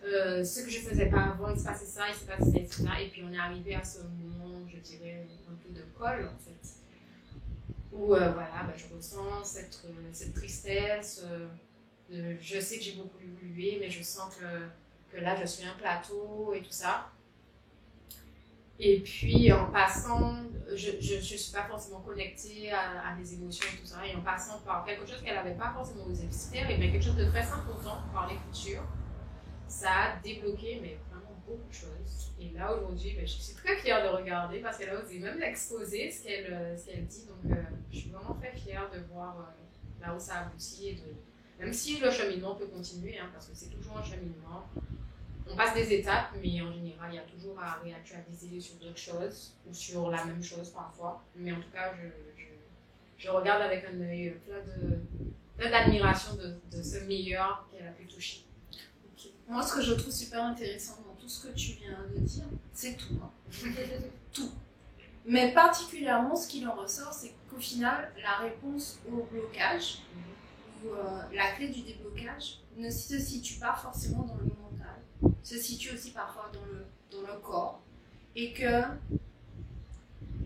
euh, 0.05 0.43
ce 0.43 0.63
que 0.63 0.69
je 0.69 0.79
faisais 0.79 1.05
pas 1.05 1.21
avant, 1.21 1.49
il 1.51 1.57
s'est 1.57 1.65
passé 1.65 1.85
ça, 1.85 2.09
il 2.09 2.15
s'est 2.15 2.25
passé 2.25 2.51
ça, 2.51 2.57
etc. 2.57 2.83
Et 3.05 3.09
puis 3.09 3.23
on 3.23 3.31
est 3.31 3.37
arrivé 3.37 3.75
à 3.75 3.83
ce 3.83 3.99
moment, 3.99 4.59
je 4.67 4.79
dirais, 4.79 5.25
un 5.49 5.55
peu 5.55 5.73
de 5.73 5.85
colle 5.97 6.27
en 6.27 6.37
fait, 6.37 6.69
où 7.93 8.07
voilà, 8.07 8.33
bah, 8.33 8.73
je 8.75 8.93
ressens 8.93 9.45
cette, 9.45 9.85
cette 10.11 10.33
tristesse. 10.33 11.23
je 12.11 12.59
sais 12.59 12.77
que 12.77 12.83
j'ai 12.83 12.93
beaucoup 12.93 13.19
évolué, 13.21 13.77
mais 13.79 13.89
je 13.89 14.03
sens 14.03 14.35
que, 14.35 15.15
que 15.15 15.21
là, 15.21 15.37
je 15.39 15.45
suis 15.45 15.65
un 15.65 15.75
plateau 15.77 16.53
et 16.53 16.61
tout 16.61 16.71
ça. 16.71 17.09
Et 18.79 18.99
puis 19.01 19.51
en 19.51 19.71
passant, 19.71 20.35
je 20.75 20.91
ne 20.91 21.21
suis 21.21 21.51
pas 21.51 21.63
forcément 21.63 22.01
connectée 22.01 22.71
à, 22.71 23.09
à, 23.09 23.15
des 23.15 23.33
émotions 23.35 23.67
et 23.73 23.79
tout 23.79 23.85
ça, 23.85 24.05
et 24.05 24.15
en 24.15 24.21
passant 24.21 24.59
par 24.65 24.83
quelque 24.83 25.05
chose 25.05 25.21
qu'elle 25.21 25.35
n'avait 25.35 25.55
pas 25.55 25.71
forcément 25.73 26.05
osé 26.05 26.27
faire, 26.31 26.69
et 26.69 26.77
bien 26.77 26.91
quelque 26.91 27.03
chose 27.03 27.15
de 27.15 27.25
très 27.25 27.43
important 27.51 27.97
par 28.13 28.27
l'écriture, 28.27 28.81
ça 29.67 29.89
a 29.89 30.19
débloqué 30.23 30.79
mais 30.81 30.97
vraiment 31.09 31.33
beaucoup 31.45 31.67
de 31.67 31.73
choses. 31.73 32.33
Et 32.39 32.49
là, 32.51 32.75
aujourd'hui, 32.75 33.15
ben, 33.15 33.25
je 33.25 33.33
suis 33.33 33.55
très 33.55 33.77
fière 33.77 34.03
de 34.03 34.17
regarder 34.17 34.59
parce 34.59 34.77
qu'elle 34.77 34.89
a 34.89 34.99
osé 34.99 35.19
même 35.19 35.39
l'exposer, 35.39 36.11
ce 36.11 36.23
qu'elle 36.23 36.47
euh, 36.51 36.75
qu'elle 36.85 37.05
dit. 37.05 37.25
Donc, 37.25 37.51
euh, 37.51 37.61
je 37.91 37.97
suis 37.99 38.09
vraiment 38.09 38.33
très 38.35 38.53
fière 38.53 38.89
de 38.91 38.99
voir 39.11 39.37
euh, 39.39 40.05
là 40.05 40.15
où 40.15 40.19
ça 40.19 40.39
aboutit. 40.39 40.89
Et. 40.89 41.03
Même 41.59 41.71
si 41.71 41.99
le 41.99 42.11
cheminement 42.11 42.55
peut 42.55 42.65
continuer, 42.67 43.17
hein, 43.17 43.29
parce 43.31 43.47
que 43.47 43.55
c'est 43.55 43.69
toujours 43.69 43.97
un 43.97 44.03
cheminement. 44.03 44.67
On 45.49 45.55
passe 45.55 45.73
des 45.73 45.93
étapes, 45.93 46.29
mais 46.41 46.61
en 46.61 46.71
général, 46.71 47.11
il 47.11 47.15
y 47.15 47.19
a 47.19 47.23
toujours 47.23 47.59
à 47.59 47.75
réactualiser 47.83 48.59
sur 48.59 48.75
d'autres 48.75 48.97
choses 48.97 49.53
ou 49.67 49.73
sur 49.73 50.09
la 50.09 50.23
même 50.25 50.41
chose 50.43 50.69
parfois. 50.69 51.23
Mais 51.35 51.51
en 51.51 51.57
tout 51.61 51.69
cas, 51.71 51.93
je, 51.95 52.07
je, 52.41 52.47
je 53.17 53.29
regarde 53.29 53.61
avec 53.61 53.85
un 53.85 54.01
œil 54.01 54.35
plein 55.57 55.69
d'admiration 55.69 56.35
de, 56.35 56.55
de 56.75 56.81
ce 56.81 56.99
meilleur 57.05 57.67
qu'elle 57.71 57.87
a 57.87 57.91
pu 57.91 58.05
toucher. 58.07 58.45
Moi, 59.47 59.61
ce 59.61 59.73
que 59.75 59.81
je 59.81 59.93
trouve 59.93 60.11
super 60.13 60.43
intéressant 60.43 60.97
dans 61.05 61.13
tout 61.21 61.27
ce 61.29 61.47
que 61.47 61.53
tu 61.53 61.73
viens 61.73 61.99
de 62.15 62.19
dire, 62.19 62.45
c'est 62.73 62.95
tout. 62.97 63.15
hein. 63.21 63.29
tout. 64.33 64.51
Mais 65.25 65.53
particulièrement, 65.53 66.35
ce 66.35 66.47
qu'il 66.47 66.67
en 66.67 66.75
ressort, 66.75 67.13
c'est 67.13 67.33
qu'au 67.49 67.59
final, 67.59 68.11
la 68.21 68.37
réponse 68.37 68.99
au 69.11 69.23
blocage, 69.31 69.99
ou 70.83 70.89
euh, 70.89 71.21
la 71.33 71.51
clé 71.53 71.69
du 71.69 71.81
déblocage, 71.81 72.59
ne 72.77 72.89
se 72.89 73.19
situe 73.19 73.59
pas 73.59 73.75
forcément 73.75 74.23
dans 74.23 74.35
le 74.35 74.45
mental, 74.45 75.33
se 75.43 75.57
situe 75.57 75.93
aussi 75.93 76.11
parfois 76.11 76.51
dans 76.53 76.65
le, 76.65 76.85
dans 77.11 77.21
le 77.27 77.39
corps. 77.39 77.81
Et 78.35 78.51
que 78.53 78.81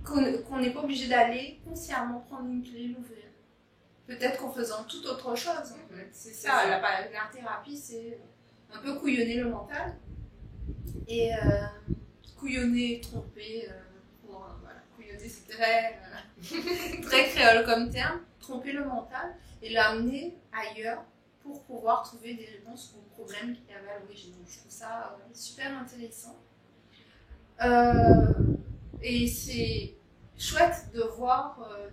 qu'on 0.03 0.59
n'est 0.59 0.71
pas 0.71 0.83
obligé 0.83 1.07
d'aller 1.07 1.59
consciemment 1.65 2.21
prendre 2.21 2.49
une 2.49 2.63
clé, 2.63 2.87
l'ouvrir. 2.87 3.25
Peut-être 4.05 4.39
qu'en 4.39 4.51
faisant 4.51 4.83
toute 4.85 5.05
autre 5.05 5.35
chose. 5.35 5.49
en 5.57 5.95
fait. 5.95 6.09
C'est 6.13 6.33
ça, 6.33 6.49
ça. 6.49 6.69
la, 6.69 6.79
la 6.79 7.29
thérapie, 7.31 7.77
c'est 7.77 8.19
un 8.73 8.79
peu 8.79 8.97
couillonner 8.97 9.35
le 9.35 9.49
mental. 9.49 9.95
Et 11.07 11.33
euh, 11.33 11.37
couillonner, 12.37 13.01
tromper, 13.01 13.67
euh, 13.69 13.73
pour, 14.25 14.43
euh, 14.43 14.47
voilà, 14.61 14.79
couillonner 14.95 15.27
c'est 15.27 15.47
très, 15.47 15.99
très 17.01 17.29
créole 17.29 17.65
comme 17.65 17.89
terme, 17.89 18.21
tromper 18.39 18.71
le 18.71 18.85
mental 18.85 19.35
et 19.61 19.69
l'amener 19.69 20.37
ailleurs 20.53 21.03
pour 21.47 21.63
pouvoir 21.63 22.03
trouver 22.03 22.35
des 22.35 22.45
réponses 22.45 22.93
aux 22.97 23.09
problèmes 23.15 23.55
qu'il 23.55 23.69
y 23.69 23.73
avait 23.73 23.89
à 23.89 23.99
l'origine. 23.99 24.35
Je 24.45 24.59
trouve 24.59 24.71
ça 24.71 25.17
euh, 25.17 25.33
super 25.33 25.77
intéressant. 25.77 26.35
Euh, 27.63 28.33
et 29.01 29.27
c'est 29.27 29.95
chouette 30.37 30.89
de 30.93 31.01
voir 31.01 31.59
euh, 31.71 31.89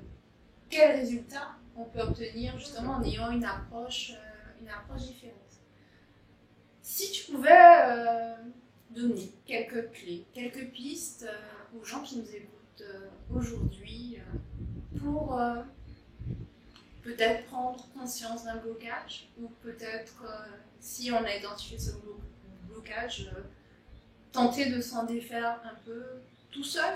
quels 0.69 0.97
résultats 0.97 1.57
on 1.77 1.85
peut 1.85 2.01
obtenir 2.01 2.59
justement 2.59 2.95
en 2.95 3.03
ayant 3.03 3.31
une 3.31 3.45
approche, 3.45 4.12
euh, 4.12 4.61
une 4.61 4.69
approche 4.69 5.03
différente. 5.03 5.35
Si 6.83 7.11
tu 7.12 7.33
pouvais 7.33 8.37
donner 8.90 9.33
quelques 9.47 9.90
clés, 9.93 10.27
quelques 10.35 10.71
pistes 10.71 11.27
aux 11.75 11.83
gens 11.83 12.03
qui 12.03 12.19
nous 12.19 12.29
écoutent 12.29 12.85
aujourd'hui 13.35 14.19
pour 14.99 15.40
peut-être 17.05 17.45
prendre 17.47 17.87
conscience 17.93 18.45
d'un 18.45 18.57
blocage 18.57 19.29
ou 19.38 19.49
peut-être 19.62 20.25
euh, 20.25 20.47
si 20.81 21.12
on 21.12 21.23
a 21.25 21.35
identifié 21.37 21.79
ce 21.79 21.90
blo- 21.93 22.21
blocage, 22.69 23.31
euh, 23.37 23.40
tenter 24.33 24.71
de 24.71 24.81
s'en 24.81 25.05
défaire 25.05 25.61
un 25.64 25.75
peu 25.85 26.03
tout 26.51 26.64
seul. 26.64 26.95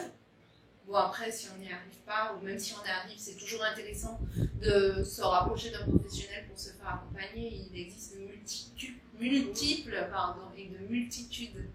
Bon 0.86 0.94
après 0.94 1.30
si 1.30 1.48
on 1.54 1.58
n'y 1.60 1.66
arrive 1.70 1.98
pas 2.06 2.34
ou 2.34 2.44
même 2.44 2.58
si 2.58 2.72
on 2.72 2.84
y 2.86 2.88
arrive 2.88 3.18
c'est 3.18 3.36
toujours 3.36 3.62
intéressant 3.62 4.18
de 4.62 5.04
se 5.04 5.20
rapprocher 5.20 5.70
d'un 5.70 5.84
professionnel 5.84 6.46
pour 6.48 6.58
se 6.58 6.70
faire 6.70 6.88
accompagner. 6.94 7.68
Il 7.70 7.78
existe 7.78 8.16
de 8.16 8.20
multitudes, 8.22 8.96
multiples 9.20 10.08
pardon, 10.10 10.46
et 10.56 10.68
de 10.68 10.78
multitudes 10.88 11.68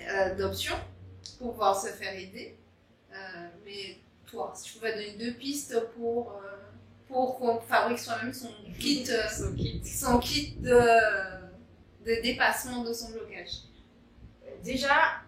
euh, 0.00 0.34
d'options 0.36 0.78
pour 1.38 1.52
pouvoir 1.52 1.78
se 1.78 1.88
faire 1.88 2.14
aider. 2.14 2.56
Mais 3.64 3.98
toi, 4.26 4.52
si 4.56 4.64
tu 4.64 4.72
pouvais 4.78 4.92
donner 4.94 5.12
deux 5.16 5.34
pistes 5.34 5.78
pour, 5.94 6.40
pour 7.08 7.38
qu'on 7.38 7.60
fabrique 7.60 7.98
soi-même 7.98 8.32
son 8.32 8.50
kit, 8.78 9.04
euh, 9.10 9.28
So 9.28 9.52
kit. 9.54 9.82
son 9.84 10.18
kit 10.18 10.56
de, 10.56 10.70
de 12.04 12.22
dépassement 12.22 12.82
de 12.82 12.92
son 12.92 13.10
blocage. 13.10 13.50
Déjà, 14.62 15.20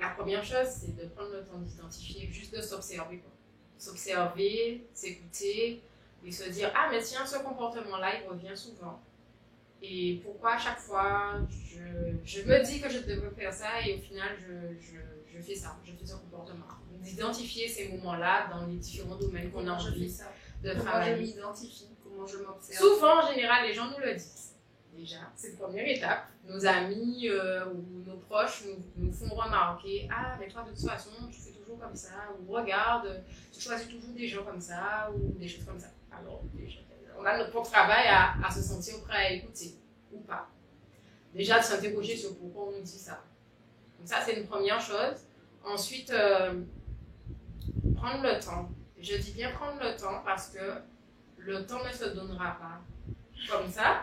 la 0.00 0.08
première 0.10 0.44
chose, 0.44 0.66
c'est 0.68 0.96
de 0.96 1.06
prendre 1.08 1.32
le 1.32 1.44
temps 1.44 1.58
d'identifier, 1.58 2.28
juste 2.30 2.54
de 2.56 2.60
s'observer. 2.60 3.22
S'observer, 3.78 4.86
s'écouter 4.92 5.82
et 6.24 6.32
se 6.32 6.48
dire 6.50 6.72
Ah, 6.74 6.88
mais 6.90 7.00
tiens, 7.00 7.24
ce 7.24 7.38
comportement-là, 7.38 8.20
il 8.20 8.28
revient 8.28 8.56
souvent. 8.56 9.00
Et 9.80 10.20
pourquoi 10.24 10.54
à 10.54 10.58
chaque 10.58 10.80
fois, 10.80 11.34
je, 11.48 11.78
je 12.24 12.42
me 12.42 12.64
dis 12.64 12.80
que 12.80 12.88
je 12.88 12.98
devrais 12.98 13.30
faire 13.30 13.52
ça 13.52 13.80
et 13.86 13.94
au 13.94 13.98
final, 14.00 14.30
je, 14.40 14.76
je, 14.84 14.98
je 15.32 15.40
fais 15.40 15.54
ça, 15.54 15.76
je 15.84 15.92
fais 15.92 16.04
ce 16.06 16.14
comportement. 16.16 16.64
D'identifier 17.00 17.68
ces 17.68 17.88
moments-là 17.90 18.48
dans 18.50 18.66
les 18.66 18.76
différents 18.76 19.14
domaines 19.14 19.52
qu'on 19.52 19.68
a 19.68 19.72
envie 19.72 20.10
ça? 20.10 20.24
De 20.62 20.74
Comment 20.74 21.02
je 21.02 21.12
m'identifie? 21.14 21.88
Comment 22.02 22.26
je 22.26 22.38
m'observe? 22.38 22.78
Souvent, 22.78 23.22
en 23.22 23.28
général, 23.32 23.66
les 23.66 23.74
gens 23.74 23.90
nous 23.90 23.98
le 24.04 24.14
disent. 24.14 24.54
Déjà, 24.92 25.18
c'est 25.36 25.52
la 25.52 25.58
première 25.58 25.86
étape. 25.86 26.26
Nos 26.44 26.66
amis 26.66 27.28
euh, 27.28 27.66
ou 27.66 28.02
nos 28.04 28.16
proches 28.16 28.64
nous, 28.66 28.82
nous 28.96 29.12
font 29.12 29.32
remarquer 29.34 30.08
Ah, 30.10 30.36
mais 30.40 30.48
toi, 30.48 30.62
de 30.62 30.70
toute 30.70 30.88
façon, 30.88 31.10
tu 31.30 31.40
fais 31.40 31.52
toujours 31.52 31.78
comme 31.78 31.94
ça. 31.94 32.34
Ou 32.40 32.52
regarde, 32.52 33.22
tu 33.52 33.60
choisis 33.60 33.86
toujours 33.88 34.12
des 34.12 34.26
gens 34.26 34.42
comme 34.44 34.60
ça. 34.60 35.08
Ou 35.14 35.38
des 35.38 35.46
choses 35.46 35.64
comme 35.64 35.78
ça. 35.78 35.88
Alors, 36.10 36.42
déjà, 36.52 36.80
on 37.16 37.24
a 37.24 37.38
notre 37.38 37.50
propre 37.50 37.70
travail 37.70 38.08
à, 38.08 38.34
à 38.44 38.50
se 38.50 38.60
sentir 38.60 39.00
prêt 39.04 39.16
à 39.16 39.32
écouter. 39.32 39.74
Ou 40.12 40.18
pas. 40.20 40.48
Déjà, 41.32 41.58
de 41.60 41.64
s'interroger 41.64 42.16
sur 42.16 42.36
pourquoi 42.36 42.64
on 42.64 42.72
nous 42.72 42.82
dit 42.82 42.98
ça. 42.98 43.22
Donc, 43.98 44.08
ça, 44.08 44.16
c'est 44.24 44.32
une 44.40 44.46
première 44.48 44.80
chose. 44.80 45.14
Ensuite, 45.64 46.10
euh, 46.10 46.62
prendre 47.94 48.22
le 48.22 48.40
temps. 48.40 48.68
Je 49.00 49.16
dis 49.16 49.32
bien 49.32 49.50
prendre 49.52 49.80
le 49.82 49.96
temps 49.96 50.22
parce 50.24 50.48
que 50.48 50.58
le 51.38 51.66
temps 51.66 51.82
ne 51.84 51.92
se 51.92 52.04
donnera 52.06 52.58
pas 52.58 52.80
comme 53.50 53.68
ça. 53.70 54.02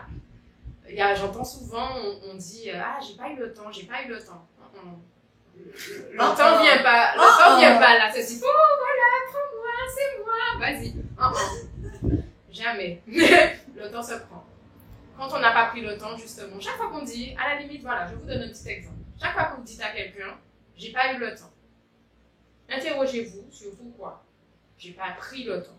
J'entends 1.16 1.44
souvent, 1.44 1.88
on, 1.96 2.30
on 2.30 2.34
dit 2.34 2.70
euh, 2.70 2.80
Ah, 2.82 2.98
j'ai 3.06 3.16
pas 3.16 3.28
eu 3.30 3.36
le 3.36 3.52
temps, 3.52 3.70
j'ai 3.70 3.84
pas 3.84 4.02
eu 4.04 4.08
le 4.08 4.18
temps. 4.18 4.46
Mm, 4.58 4.88
mm. 4.88 5.00
Le, 6.12 6.18
Oh, 6.20 6.34
temps 6.36 6.56
oh. 6.58 6.62
vient 6.62 6.82
pas, 6.82 7.14
le 7.14 7.20
Oh, 7.20 7.38
temps 7.38 7.54
oh. 7.54 7.58
vient 7.58 7.78
pas 7.78 7.98
là. 7.98 8.10
C'est 8.12 8.22
si, 8.22 8.40
oh 8.42 8.46
voilà, 8.78 9.06
prends-moi, 9.30 9.72
c'est 9.94 10.18
moi, 10.24 10.60
vas-y. 10.60 10.94
Jamais. 12.50 13.02
le 13.06 13.90
temps 13.90 14.02
se 14.02 14.14
prend. 14.14 14.44
Quand 15.16 15.28
on 15.34 15.40
n'a 15.40 15.52
pas 15.52 15.66
pris 15.66 15.80
le 15.80 15.96
temps, 15.96 16.16
justement, 16.16 16.60
chaque 16.60 16.76
fois 16.76 16.90
qu'on 16.90 17.02
dit, 17.02 17.34
à 17.42 17.54
la 17.54 17.60
limite, 17.60 17.82
voilà, 17.82 18.06
je 18.06 18.14
vous 18.14 18.26
donne 18.26 18.42
un 18.42 18.48
petit 18.48 18.68
exemple. 18.68 18.96
Chaque 19.20 19.32
fois 19.32 19.44
que 19.44 19.56
vous 19.56 19.62
dites 19.62 19.80
à 19.82 19.88
quelqu'un, 19.88 20.38
j'ai 20.76 20.92
pas 20.92 21.12
eu 21.14 21.18
le 21.18 21.34
temps, 21.34 21.52
interrogez-vous 22.68 23.50
sur 23.50 23.74
pourquoi 23.76 24.25
j'ai 24.78 24.92
pas 24.92 25.12
pris 25.12 25.44
le 25.44 25.62
temps. 25.62 25.78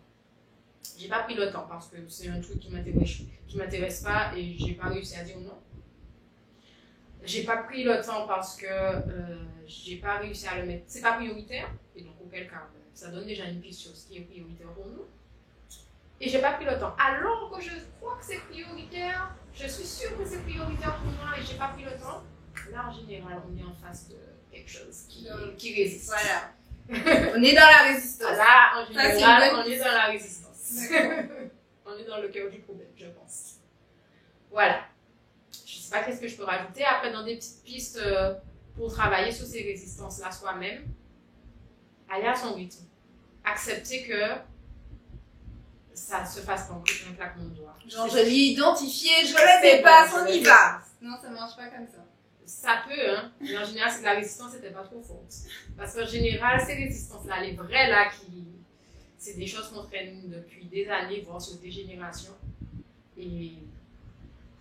J'ai 0.98 1.08
pas 1.08 1.24
pris 1.24 1.36
le 1.36 1.52
temps 1.52 1.66
parce 1.70 1.88
que 1.88 1.98
c'est 2.08 2.30
un 2.30 2.40
truc 2.40 2.60
qui 2.60 2.72
m'intéresse, 2.72 3.22
qui 3.48 3.58
m'intéresse 3.58 4.02
pas 4.02 4.36
et 4.36 4.58
j'ai 4.58 4.74
pas 4.74 4.88
réussi 4.88 5.16
à 5.16 5.24
dire 5.24 5.40
non. 5.40 5.58
J'ai 7.24 7.44
pas 7.44 7.58
pris 7.58 7.84
le 7.84 8.02
temps 8.02 8.26
parce 8.28 8.56
que 8.56 8.66
euh, 8.66 9.44
j'ai 9.66 9.98
pas 9.98 10.18
réussi 10.18 10.48
à 10.48 10.60
le 10.60 10.66
mettre. 10.66 10.84
C'est 10.88 11.02
pas 11.02 11.14
prioritaire 11.14 11.70
et 11.96 12.02
donc 12.02 12.16
auquel 12.24 12.48
cas, 12.50 12.68
ben, 12.74 12.82
ça 12.94 13.10
donne 13.10 13.26
déjà 13.26 13.46
une 13.46 13.60
piste 13.60 13.82
sur 13.82 13.96
ce 13.96 14.08
qui 14.08 14.18
est 14.18 14.22
prioritaire 14.22 14.70
pour 14.74 14.88
nous. 14.88 15.06
Et 16.20 16.30
j'ai 16.30 16.40
pas 16.40 16.54
pris 16.54 16.66
le 16.66 16.80
temps. 16.80 16.96
Alors 16.98 17.52
que 17.52 17.62
je 17.62 17.72
crois 18.00 18.18
que 18.18 18.26
c'est 18.26 18.40
prioritaire, 18.50 19.36
je 19.54 19.68
suis 19.68 19.86
sûre 19.86 20.18
que 20.18 20.26
c'est 20.26 20.42
prioritaire 20.42 20.96
pour 20.96 21.12
moi 21.12 21.38
et 21.38 21.44
j'ai 21.44 21.58
pas 21.58 21.68
pris 21.68 21.84
le 21.84 21.92
temps. 21.92 22.24
Là, 22.72 22.90
en 22.90 22.92
général, 22.92 23.42
on 23.48 23.56
est 23.56 23.64
en 23.64 23.74
face 23.74 24.10
de 24.10 24.18
quelque 24.52 24.70
chose 24.70 25.04
qui, 25.08 25.28
qui 25.58 25.76
résiste. 25.76 26.08
Voilà. 26.08 26.54
on 27.36 27.43
est 27.43 27.54
dans 27.54 27.62
la 27.62 27.91
résistance. 27.91 28.38
Là, 28.38 28.82
en 28.82 28.86
général, 28.86 29.52
on 29.56 29.63
est 29.63 29.78
dans 29.78 29.86
la 29.86 30.06
résistance. 30.06 30.84
on 31.86 31.97
est 31.97 32.06
dans 32.06 32.21
le 32.21 32.30
cœur 32.30 32.50
du 32.50 32.60
problème, 32.60 32.88
je 32.95 33.08
pense. 33.08 33.56
Voilà. 34.52 34.82
Je 35.65 35.78
sais 35.78 35.89
pas 35.89 36.04
qu'est-ce 36.04 36.21
que 36.21 36.28
je 36.28 36.36
peux 36.36 36.43
rajouter. 36.43 36.84
Après, 36.84 37.12
dans 37.12 37.23
des 37.23 37.36
petites 37.36 37.63
pistes 37.63 37.97
euh, 37.97 38.34
pour 38.76 38.91
travailler 38.93 39.32
sur 39.32 39.45
ces 39.45 39.63
résistances-là 39.63 40.32
soi-même, 40.32 40.86
aller 42.10 42.28
à 42.28 42.36
son 42.36 42.54
rythme. 42.54 42.86
Accepter 43.43 44.04
que 44.04 44.21
ça 45.93 46.26
se 46.26 46.41
fasse 46.41 46.67
pas 46.67 46.73
en 46.73 46.80
un 46.80 47.13
claquement 47.15 47.45
de 47.45 47.56
doigts. 47.56 47.76
Genre, 47.88 48.08
je 48.10 48.17
l'ai 48.17 48.52
identifié, 48.52 49.26
je 49.26 49.34
le 49.34 49.62
dépasse, 49.62 50.12
bon, 50.12 50.17
on 50.23 50.28
je 50.28 50.34
y 50.34 50.43
va. 50.43 50.82
Non, 51.02 51.17
ça 51.21 51.30
marche 51.30 51.56
pas 51.56 51.67
comme 51.67 51.88
ça. 51.88 52.06
Ça 52.48 52.82
peut, 52.88 53.10
hein. 53.10 53.30
Mais 53.42 53.58
en 53.58 53.66
général, 53.66 53.92
c'est 53.92 54.04
la 54.04 54.14
résistance 54.14 54.54
n'était 54.54 54.72
pas 54.72 54.84
trop 54.84 55.02
forte. 55.02 55.36
Parce 55.76 55.94
qu'en 55.94 56.06
général, 56.06 56.66
ces 56.66 56.76
résistances-là, 56.76 57.44
les 57.44 57.52
vraies 57.52 57.90
là, 57.90 58.10
qui. 58.10 58.46
C'est 59.18 59.34
des 59.34 59.48
choses 59.48 59.70
qu'on 59.70 59.84
traîne 59.84 60.30
depuis 60.30 60.66
des 60.66 60.88
années, 60.88 61.22
voire 61.28 61.42
sur 61.42 61.58
des 61.58 61.72
générations. 61.72 62.38
Et 63.18 63.52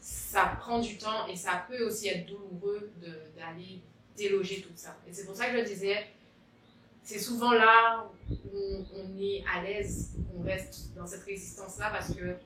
ça 0.01 0.57
prend 0.59 0.81
du 0.81 0.99
temps 0.99 1.27
et 1.29 1.37
ça 1.37 1.64
peut 1.68 1.87
aussi 1.87 2.09
être 2.09 2.27
douloureux 2.27 2.90
d'aller 3.37 3.81
déloger 4.16 4.62
tout 4.62 4.72
ça. 4.75 4.96
Et 5.09 5.12
c'est 5.12 5.27
pour 5.27 5.37
ça 5.37 5.51
que 5.51 5.59
je 5.59 5.64
disais, 5.64 6.07
c'est 7.05 7.18
souvent 7.20 7.53
là 7.53 8.09
où 8.31 8.85
on 8.94 9.20
est 9.20 9.44
à 9.53 9.62
l'aise, 9.62 10.12
qu'on 10.33 10.42
reste 10.42 10.94
dans 10.96 11.07
cette 11.07 11.22
résistance-là 11.22 11.90
parce 11.90 12.14
que 12.14 12.37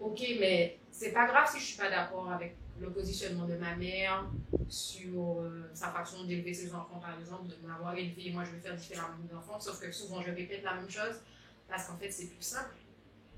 ok, 0.00 0.20
mais 0.40 0.78
c'est 0.90 1.12
pas 1.12 1.26
grave 1.26 1.48
si 1.50 1.60
je 1.60 1.64
suis 1.64 1.78
pas 1.78 1.88
d'accord 1.88 2.30
avec 2.30 2.56
le 2.80 2.90
positionnement 2.90 3.46
de 3.46 3.54
ma 3.54 3.76
mère 3.76 4.24
sur 4.68 5.40
euh, 5.40 5.70
sa 5.74 5.88
façon 5.88 6.24
d'élever 6.24 6.52
ses 6.52 6.74
enfants, 6.74 7.00
par 7.00 7.18
exemple, 7.18 7.44
de 7.48 7.66
m'avoir 7.66 7.96
élevé, 7.96 8.30
moi 8.32 8.44
je 8.44 8.50
vais 8.52 8.60
faire 8.60 8.74
différemment 8.74 9.16
mes 9.28 9.34
enfants, 9.36 9.60
sauf 9.60 9.80
que 9.80 9.90
souvent 9.92 10.20
je 10.22 10.30
répète 10.30 10.62
la 10.62 10.74
même 10.74 10.90
chose 10.90 11.20
parce 11.68 11.86
qu'en 11.86 11.96
fait 11.96 12.10
c'est 12.10 12.26
plus 12.26 12.42
simple. 12.42 12.74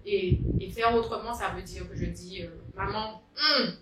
Et, 0.05 0.38
et, 0.61 0.70
faire 0.70 0.94
autrement, 0.94 1.35
ça 1.35 1.49
veut 1.49 1.62
dire 1.62 1.88
que 1.88 1.96
je 1.96 2.07
dis, 2.07 2.42
euh, 2.42 2.51
maman, 2.77 3.22
hum, 3.37 3.72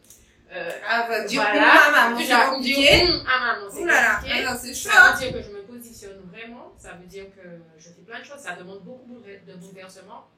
euh, 0.53 0.71
ah, 0.89 1.07
bah, 1.07 1.27
voilà, 1.27 1.87
à 1.87 2.11
maman, 2.11 2.55
compliqué. 2.55 3.03
Hum 3.05 3.23
à 3.27 3.55
maman, 3.55 3.71
c'est 3.71 3.85
là 3.85 4.21
là, 4.43 4.57
c'est 4.57 4.75
Ça 4.75 4.91
chaud. 4.91 5.13
veut 5.13 5.19
dire 5.19 5.33
que 5.35 5.43
je 5.43 5.57
me 5.57 5.63
positionne 5.63 6.21
vraiment, 6.33 6.73
ça 6.79 6.95
veut 6.95 7.07
dire 7.07 7.27
que 7.35 7.43
je 7.77 7.89
fais 7.91 8.03
plein 8.07 8.21
de 8.21 8.25
choses, 8.25 8.39
ça 8.39 8.57
demande 8.57 8.83
beaucoup 8.83 9.21
de 9.21 9.55
bouleversements. 9.55 10.29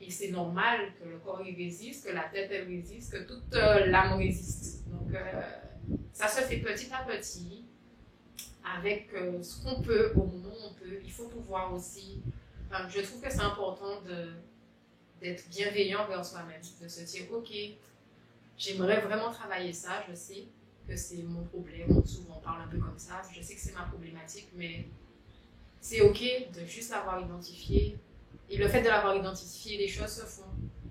Et 0.00 0.10
c'est 0.10 0.30
normal 0.30 0.92
que 0.98 1.08
le 1.08 1.18
corps 1.18 1.42
il 1.44 1.56
résiste, 1.56 2.06
que 2.06 2.12
la 2.12 2.24
tête 2.24 2.50
elle 2.52 2.68
résiste, 2.68 3.12
que 3.12 3.18
toute 3.24 3.54
euh, 3.54 3.86
l'âme 3.86 4.18
résiste. 4.18 4.88
Donc 4.88 5.12
euh, 5.12 5.42
ça 6.12 6.28
se 6.28 6.42
fait 6.42 6.58
petit 6.58 6.88
à 6.92 7.04
petit, 7.04 7.64
avec 8.76 9.12
euh, 9.14 9.42
ce 9.42 9.62
qu'on 9.62 9.82
peut, 9.82 10.12
au 10.14 10.24
moment 10.24 10.50
où 10.50 10.70
on 10.70 10.74
peut. 10.74 11.00
Il 11.02 11.10
faut 11.10 11.26
pouvoir 11.26 11.74
aussi. 11.74 12.20
je 12.88 13.00
trouve 13.00 13.20
que 13.20 13.30
c'est 13.30 13.40
important 13.40 14.02
d'être 15.20 15.48
bienveillant 15.48 16.06
vers 16.06 16.24
soi-même, 16.24 16.60
de 16.80 16.88
se 16.88 17.00
dire 17.02 17.24
ok, 17.32 17.50
j'aimerais 18.56 19.00
vraiment 19.00 19.32
travailler 19.32 19.72
ça, 19.72 20.04
je 20.08 20.14
sais 20.14 20.44
que 20.86 20.96
c'est 20.96 21.22
mon 21.22 21.42
problème, 21.44 22.04
souvent 22.06 22.36
on 22.38 22.40
parle 22.40 22.62
un 22.62 22.68
peu 22.68 22.78
comme 22.78 22.98
ça, 22.98 23.20
je 23.32 23.42
sais 23.42 23.54
que 23.54 23.60
c'est 23.60 23.74
ma 23.74 23.82
problématique, 23.82 24.48
mais 24.54 24.86
c'est 25.80 26.00
ok 26.00 26.22
de 26.54 26.64
juste 26.66 26.90
l'avoir 26.90 27.20
identifié. 27.20 27.96
Et 28.50 28.56
le 28.56 28.68
fait 28.68 28.82
de 28.82 28.88
l'avoir 28.88 29.14
identifié, 29.16 29.76
les 29.78 29.88
choses 29.88 30.10
se 30.10 30.22
font. 30.22 30.48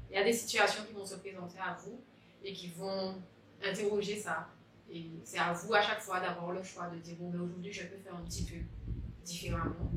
Il 0.10 0.15
y 0.15 0.20
a 0.20 0.24
des 0.24 0.34
situations 0.34 0.84
qui 0.86 0.93
vont 0.93 1.06
se 1.06 1.15
présenter 1.15 1.58
à 1.60 1.74
vous 1.74 2.00
et 2.43 2.54
qui 2.54 2.67
vont 2.70 3.15
interroger 3.63 4.17
ça. 4.20 4.48
Et 4.91 5.06
c'est 5.24 5.39
à 5.39 5.52
vous 5.54 5.74
à 5.74 5.82
chaque 5.82 6.00
fois 6.02 6.20
d'avoir 6.20 6.52
le 6.52 6.63
choix 6.63 6.88
de 6.88 6.98
dire 6.98 7.15
bon, 7.20 7.30
mais 7.32 7.39
aujourd'hui 7.39 7.74
je 7.74 7.84
peux 7.88 7.98
faire 7.98 8.15
un 8.15 8.24
petit 8.24 8.43
peu 8.43 8.56
différemment. 9.26 9.91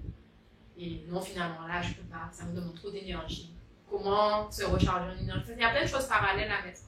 Et 0.78 1.04
non, 1.08 1.20
finalement, 1.20 1.66
là 1.66 1.80
je 1.82 1.94
peux 1.94 2.08
pas, 2.08 2.28
ça 2.32 2.44
me 2.44 2.56
demande 2.56 2.74
trop 2.74 2.90
d'énergie. 2.90 3.52
Comment 3.88 4.50
se 4.50 4.64
recharger 4.64 5.16
en 5.16 5.22
énergie? 5.22 5.50
Il 5.54 5.60
y 5.60 5.64
a 5.64 5.70
plein 5.70 5.82
de 5.84 5.88
choses 5.88 6.06
parallèles 6.06 6.50
à 6.50 6.62
mettre 6.64 6.80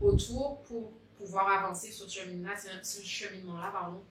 autour 0.00 0.62
pour 0.62 0.92
pouvoir 1.18 1.48
avancer 1.48 1.92
sur 1.92 2.08
ce 2.08 2.18
cheminement-là. 2.20 2.54
C'est 2.56 2.70
un- 2.70 2.82
ce 2.82 3.02
cheminement-là, 3.02 3.70
pardon. 3.72 4.02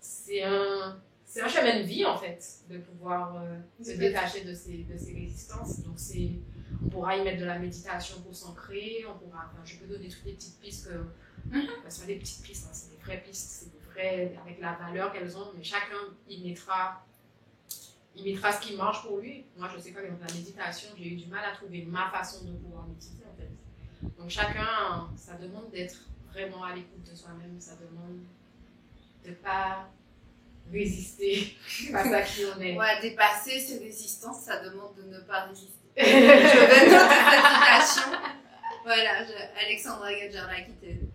C'est 0.00 0.42
un, 0.44 1.00
c'est 1.32 1.40
un 1.40 1.48
chemin 1.48 1.78
de 1.78 1.84
vie 1.84 2.04
en 2.04 2.18
fait, 2.18 2.44
de 2.68 2.76
pouvoir 2.76 3.36
euh, 3.36 3.58
se 3.82 3.92
détacher 3.92 4.44
de 4.44 4.52
ces, 4.52 4.84
de 4.84 4.98
ces 4.98 5.14
résistances. 5.14 5.80
Donc 5.80 5.94
c'est, 5.96 6.32
on 6.84 6.90
pourra 6.90 7.16
y 7.16 7.24
mettre 7.24 7.40
de 7.40 7.46
la 7.46 7.58
méditation 7.58 8.20
pour 8.20 8.36
s'ancrer, 8.36 9.06
on 9.08 9.18
pourra, 9.18 9.50
enfin, 9.50 9.62
je 9.64 9.76
peux 9.78 9.86
donner 9.86 10.08
toutes 10.08 10.26
les 10.26 10.34
petites 10.34 10.60
pistes 10.60 10.88
que, 10.88 10.94
Mhm. 11.46 11.66
ben, 11.66 11.82
pas 11.82 12.06
des 12.06 12.16
petites 12.16 12.42
pistes, 12.42 12.66
hein, 12.66 12.74
c'est 12.74 12.90
des 12.90 13.02
vraies 13.02 13.22
pistes, 13.26 13.48
c'est 13.50 13.72
des 13.72 13.78
vraies, 13.90 14.36
avec 14.44 14.60
la 14.60 14.74
valeur 14.74 15.10
qu'elles 15.10 15.34
ont, 15.38 15.52
mais 15.56 15.64
chacun 15.64 15.96
y 16.28 16.46
mettra, 16.46 17.04
il 18.14 18.24
mettra 18.24 18.52
ce 18.52 18.60
qui 18.60 18.76
marche 18.76 19.02
pour 19.02 19.16
lui. 19.18 19.46
Moi 19.56 19.70
je 19.74 19.80
sais 19.80 19.92
pas, 19.92 20.02
dans 20.02 20.08
la 20.08 20.34
méditation, 20.34 20.90
j'ai 20.98 21.08
eu 21.14 21.16
du 21.16 21.26
mal 21.28 21.44
à 21.50 21.56
trouver 21.56 21.82
ma 21.86 22.10
façon 22.10 22.44
de 22.44 22.52
pouvoir 22.58 22.86
méditer 22.86 23.24
en 23.24 23.34
fait. 23.38 23.50
Donc 24.18 24.28
chacun, 24.28 25.08
ça 25.16 25.34
demande 25.36 25.70
d'être 25.70 25.98
vraiment 26.30 26.62
à 26.62 26.74
l'écoute 26.74 27.02
de 27.10 27.14
soi-même, 27.16 27.58
ça 27.58 27.72
demande 27.76 28.18
de 29.24 29.32
pas 29.32 29.88
résister 30.72 31.56
à 31.94 32.04
ça 32.04 32.22
qui 32.22 32.42
on 32.56 32.60
est. 32.60 32.76
Ouais, 32.76 33.00
dépasser 33.00 33.60
ces 33.60 33.78
résistances, 33.78 34.40
ça 34.42 34.60
demande 34.64 34.94
de 34.96 35.02
ne 35.02 35.20
pas 35.20 35.44
résister. 35.44 35.78
je 35.96 36.02
vais 36.04 36.86
noter 36.90 37.14
cette 37.30 37.94
citation. 37.94 38.18
Voilà, 38.84 39.24
je- 39.24 39.64
Alexandra 39.64 40.12
Gadjara 40.12 40.60
qui 40.62 40.72
t'aide. 40.72 41.08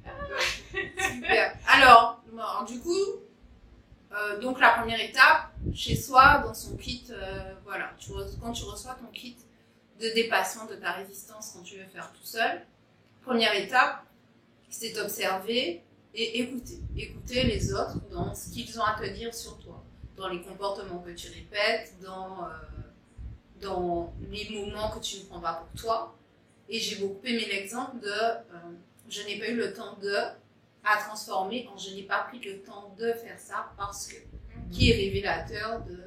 Super. 1.00 1.56
Alors, 1.67 2.22
bon, 2.32 2.63
du 2.72 2.80
coup, 2.80 3.22
euh, 4.13 4.39
donc 4.39 4.60
la 4.60 4.70
première 4.70 5.02
étape, 5.02 5.52
chez 5.74 5.96
soi, 5.96 6.39
dans 6.46 6.54
son 6.54 6.78
kit, 6.78 7.06
euh, 7.10 7.54
voilà, 7.65 7.91
tu 8.00 8.12
quand 8.41 8.52
tu 8.54 8.63
reçois 8.63 8.96
ton 8.96 9.08
kit 9.12 9.36
de 10.00 10.10
dépassement 10.13 10.65
de 10.65 10.76
ta 10.76 10.91
résistance 10.93 11.52
quand 11.56 11.63
tu 11.63 11.76
veux 11.78 11.86
faire 11.91 12.12
tout 12.13 12.24
seul, 12.26 12.62
première 13.24 13.54
étape, 13.56 14.04
c'est 14.70 14.91
d'observer 14.91 15.82
et 16.13 16.39
écouter. 16.41 16.80
Écouter 16.96 17.43
les 17.43 17.74
autres 17.74 18.00
dans 18.10 18.34
ce 18.34 18.50
qu'ils 18.50 18.80
ont 18.80 18.84
à 18.84 19.00
te 19.00 19.08
dire 19.10 19.34
sur 19.34 19.58
toi, 19.60 19.84
dans 20.15 20.28
les 20.30 20.41
comportements 20.41 21.00
que 21.00 21.12
tu 21.12 21.28
répètes, 21.30 21.93
dans, 22.02 22.46
euh, 22.46 22.50
dans 23.62 24.13
les 24.30 24.50
moments 24.50 24.89
que 24.91 25.00
tu 25.00 25.17
ne 25.20 25.24
prends 25.24 25.39
pas 25.39 25.54
pour 25.54 25.82
toi. 25.82 26.15
Et 26.70 26.80
j'ai 26.80 26.98
beaucoup 26.98 27.26
aimé 27.26 27.46
l'exemple 27.50 28.00
de 28.00 28.10
euh, 28.10 28.41
je 29.08 29.22
n'ai 29.24 29.39
pas 29.39 29.48
eu 29.48 29.56
le 29.56 29.74
temps 29.74 29.96
de 30.02 30.13
à 30.84 30.98
transformer 30.98 31.67
en 31.74 31.78
je 31.78 31.93
n'ai 31.93 32.04
pas 32.04 32.24
pris 32.24 32.39
le 32.39 32.62
temps 32.62 32.93
de 32.98 33.13
faire 33.13 33.39
ça 33.39 33.72
parce 33.78 34.08
que 34.08 34.15
qui 34.72 34.91
est 34.91 34.96
révélateur 34.96 35.84
de 35.84 35.98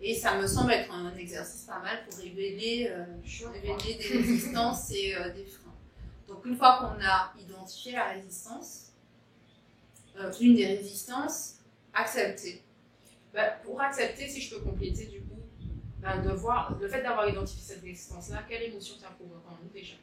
et 0.00 0.14
ça 0.14 0.36
me 0.36 0.46
semble 0.46 0.72
être 0.72 0.92
un 0.92 1.14
exercice 1.16 1.62
pas 1.62 1.78
mal 1.78 2.04
pour 2.04 2.18
révéler, 2.18 2.90
euh, 2.90 3.04
révéler 3.52 3.94
des 3.94 4.18
résistances 4.18 4.90
et 4.90 5.14
des 5.36 5.44
freins. 5.44 5.72
Donc 6.26 6.44
une 6.44 6.56
fois 6.56 6.78
qu'on 6.78 7.04
a 7.04 7.32
identifié 7.38 7.92
la 7.92 8.08
résistance, 8.08 8.91
euh, 10.18 10.32
une 10.40 10.54
des 10.54 10.66
résistances, 10.66 11.58
accepter. 11.94 12.62
Ben, 13.32 13.52
pour 13.64 13.80
accepter, 13.80 14.28
si 14.28 14.40
je 14.40 14.54
peux 14.54 14.60
compléter 14.60 15.06
du 15.06 15.20
coup, 15.20 15.40
ben, 16.00 16.22
de 16.22 16.30
voir 16.30 16.76
le 16.80 16.88
fait 16.88 17.02
d'avoir 17.02 17.28
identifié 17.28 17.62
cette 17.62 17.82
résistance-là, 17.82 18.44
quelle 18.48 18.64
émotion 18.64 18.96
ça 19.00 19.08
provoque 19.08 19.46
en 19.46 19.62
nous 19.62 19.70
déjà 19.72 19.94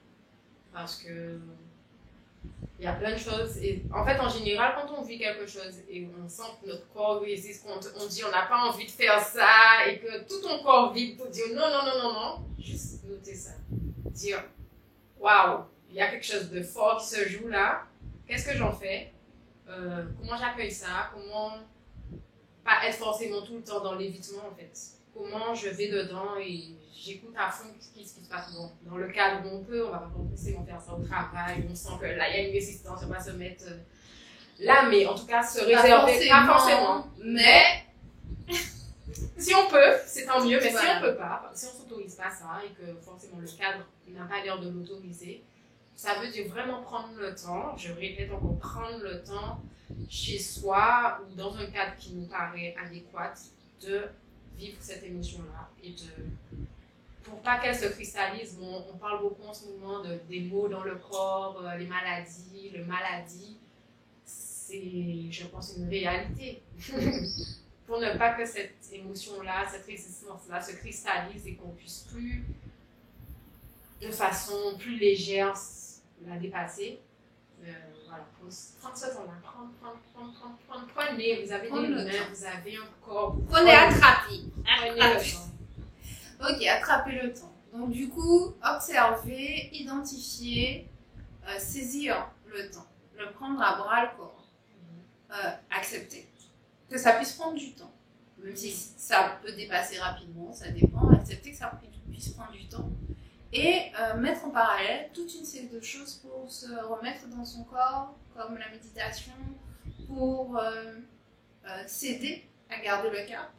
Parce 0.74 0.98
que 1.04 1.40
il 2.80 2.86
y 2.86 2.88
a 2.88 2.94
plein 2.94 3.12
de 3.12 3.18
choses. 3.18 3.58
Et 3.58 3.84
en 3.94 4.06
fait, 4.06 4.18
en 4.20 4.30
général, 4.30 4.74
quand 4.76 4.94
on 4.98 5.02
vit 5.04 5.18
quelque 5.18 5.46
chose 5.46 5.80
et 5.90 6.08
on 6.24 6.30
sent 6.30 6.44
que 6.62 6.70
notre 6.70 6.88
corps 6.94 7.22
résiste, 7.22 7.66
qu'on 7.66 7.74
on 7.74 8.08
dit 8.08 8.24
on 8.24 8.32
n'a 8.32 8.46
pas 8.46 8.70
envie 8.70 8.86
de 8.86 8.92
faire 8.92 9.20
ça 9.20 9.86
et 9.88 10.00
que 10.00 10.24
tout 10.28 10.42
ton 10.42 10.64
corps 10.64 10.94
vibre 10.94 11.18
pour 11.18 11.28
dire 11.28 11.46
non, 11.50 11.70
non, 11.70 11.86
non, 11.86 12.04
non, 12.04 12.14
non, 12.14 12.46
juste 12.58 13.04
noter 13.04 13.36
ça. 13.36 13.52
Dire 14.12 14.44
waouh, 15.20 15.66
il 15.90 15.98
y 15.98 16.02
a 16.02 16.10
quelque 16.10 16.26
chose 16.26 16.50
de 16.50 16.62
fort 16.62 17.00
qui 17.02 17.08
se 17.08 17.28
joue 17.28 17.50
là. 17.50 17.84
Qu'est-ce 18.28 18.46
que 18.46 18.56
j'en 18.56 18.72
fais? 18.72 19.12
Euh, 19.70 20.06
Comment 20.20 20.38
j'accueille 20.38 20.72
ça? 20.72 21.12
Comment 21.14 21.54
pas 22.64 22.88
être 22.88 22.98
forcément 22.98 23.42
tout 23.42 23.56
le 23.56 23.64
temps 23.64 23.82
dans 23.82 23.96
l'évitement 23.96 24.44
en 24.52 24.56
fait. 24.56 24.72
Comment 25.14 25.54
je 25.56 25.70
vais 25.70 25.90
dedans 25.90 26.38
et 26.40 26.76
j'écoute 26.96 27.34
à 27.38 27.50
fond 27.50 27.70
ce 27.80 27.90
qui, 27.98 28.08
se 28.08 28.20
passe 28.30 28.54
bon, 28.54 28.72
dans 28.84 28.98
le 28.98 29.08
cadre 29.10 29.46
où 29.46 29.56
on 29.58 29.64
peut, 29.64 29.86
on 29.86 29.92
va 29.92 30.00
pas 30.00 30.12
forcément 30.30 30.64
faire 30.66 30.82
ça 30.82 30.94
au 30.94 31.04
travail, 31.04 31.66
on 31.70 31.76
sent 31.76 31.94
que 32.00 32.06
là 32.06 32.30
il 32.30 32.36
y 32.36 32.40
a 32.40 32.48
une 32.48 32.54
résistance, 32.54 33.00
on 33.04 33.08
va 33.08 33.20
se 33.20 33.32
mettre 33.32 33.64
euh, 33.68 33.78
là, 34.60 34.88
mais 34.90 35.06
en 35.06 35.16
tout 35.16 35.26
cas 35.26 35.42
se 35.42 35.62
réserver, 35.64 36.28
pas 36.30 36.46
forcément, 36.46 37.08
mais 37.24 37.86
si 39.38 39.56
on 39.56 39.68
peut, 39.70 39.94
c'est 40.06 40.26
tant 40.26 40.46
mieux, 40.46 40.60
mais 40.62 40.70
Voilà. 40.70 40.92
si 40.92 40.98
on 40.98 41.02
peut 41.02 41.16
pas, 41.16 41.52
si 41.54 41.66
on 41.68 41.80
s'autorise 41.80 42.16
pas 42.16 42.30
ça 42.30 42.62
et 42.64 42.70
que 42.74 43.00
forcément 43.02 43.40
le 43.40 43.48
cadre 43.48 43.86
n'a 44.08 44.26
pas 44.26 44.44
l'air 44.44 44.60
de 44.60 44.70
l'autoriser, 44.70 45.44
ça 46.00 46.14
veut 46.14 46.30
dire 46.30 46.48
vraiment 46.48 46.82
prendre 46.82 47.14
le 47.20 47.36
temps, 47.36 47.76
je 47.76 47.92
répète 47.92 48.32
encore, 48.32 48.58
prendre 48.58 49.04
le 49.04 49.22
temps 49.22 49.62
chez 50.08 50.40
soi 50.40 51.20
ou 51.28 51.36
dans 51.36 51.54
un 51.58 51.66
cadre 51.66 51.98
qui 51.98 52.14
nous 52.14 52.26
paraît 52.26 52.74
adéquat 52.82 53.34
de 53.82 54.04
vivre 54.58 54.78
cette 54.80 55.04
émotion-là 55.04 55.70
et 55.84 55.90
de 55.90 56.66
pour 57.22 57.42
pas 57.42 57.60
qu'elle 57.60 57.76
se 57.76 57.88
cristallise, 57.88 58.58
on, 58.62 58.86
on 58.94 58.98
parle 58.98 59.22
beaucoup 59.22 59.44
en 59.46 59.54
ce 59.54 59.66
moment 59.68 60.02
de, 60.02 60.18
des 60.30 60.40
maux 60.40 60.70
dans 60.70 60.86
le 60.86 60.96
corps, 60.96 61.62
euh, 61.66 61.76
les 61.76 61.86
maladies, 61.86 62.70
le 62.74 62.86
maladie, 62.86 63.58
c'est, 64.24 65.30
je 65.30 65.48
pense, 65.48 65.76
une 65.78 65.90
réalité. 65.90 66.64
pour 67.86 68.00
ne 68.00 68.18
pas 68.18 68.36
que 68.36 68.46
cette 68.46 68.90
émotion-là, 68.94 69.66
cette 69.70 69.86
résistance-là 69.86 70.62
se 70.62 70.78
cristallise 70.78 71.46
et 71.46 71.56
qu'on 71.56 71.72
puisse 71.72 72.08
plus, 72.10 72.46
de 74.02 74.10
façon 74.10 74.78
plus 74.80 74.98
légère, 74.98 75.58
la 76.28 76.38
dépasser. 76.38 77.00
Euh, 77.62 77.72
voilà, 78.08 78.24
prendre, 78.40 78.54
prendre 78.80 78.98
ce 78.98 79.06
temps-là, 79.08 79.34
prendre, 79.44 79.72
prendre, 79.82 79.98
prendre, 80.14 80.34
prendre, 80.34 80.58
prendre, 80.68 80.88
prenez, 80.96 81.44
vous 81.46 81.52
avez 81.52 81.70
des 81.70 81.88
mains, 81.90 82.06
vous 82.34 82.46
avez 82.46 82.78
un 82.78 82.88
corps, 83.06 83.36
Prenez 83.50 83.72
attraper. 83.72 84.44
prenez 84.64 84.92
le 84.96 85.34
temps. 85.34 86.50
Ok, 86.50 86.66
attraper 86.66 87.22
le 87.22 87.34
temps. 87.34 87.54
Donc 87.74 87.92
du 87.92 88.08
coup, 88.10 88.54
observer, 88.64 89.70
identifier, 89.74 90.90
euh, 91.48 91.60
saisir 91.60 92.30
le 92.48 92.70
temps, 92.72 92.88
le 93.18 93.32
prendre 93.34 93.62
à 93.62 93.76
bras 93.78 94.04
le 94.06 94.18
corps, 94.18 94.36
Euh, 95.32 95.52
accepter. 95.70 96.28
Que 96.90 96.98
ça 96.98 97.12
puisse 97.14 97.34
prendre 97.34 97.56
du 97.56 97.74
temps, 97.74 97.92
même 98.40 98.56
si 98.56 98.72
ça 98.72 99.38
peut 99.44 99.52
dépasser 99.52 100.00
rapidement, 100.00 100.52
ça 100.52 100.70
dépend. 100.72 101.10
Accepter 101.12 101.52
que 101.52 101.58
ça 101.58 101.72
puisse 102.10 102.30
prendre 102.30 102.52
du 102.52 102.68
temps 102.68 102.90
et 103.52 103.92
euh, 104.00 104.16
mettre 104.18 104.46
en 104.46 104.52
parallèle 104.52 105.10
toute 105.14 105.34
une 105.34 105.46
série 105.46 105.70
de 105.70 105.82
choses 105.82 106.16
pour 106.16 106.52
se 106.52 106.72
remettre 106.86 107.28
dans 107.28 107.46
son 107.46 107.64
corps, 107.64 108.16
comme 108.36 108.58
la 108.58 108.70
méditation, 108.70 109.34
pour 110.08 110.58
euh, 110.58 110.94
euh, 111.66 111.84
s'aider 111.88 112.48
à 112.70 112.80
garder 112.80 113.10
le 113.10 113.28
cap. 113.28 113.52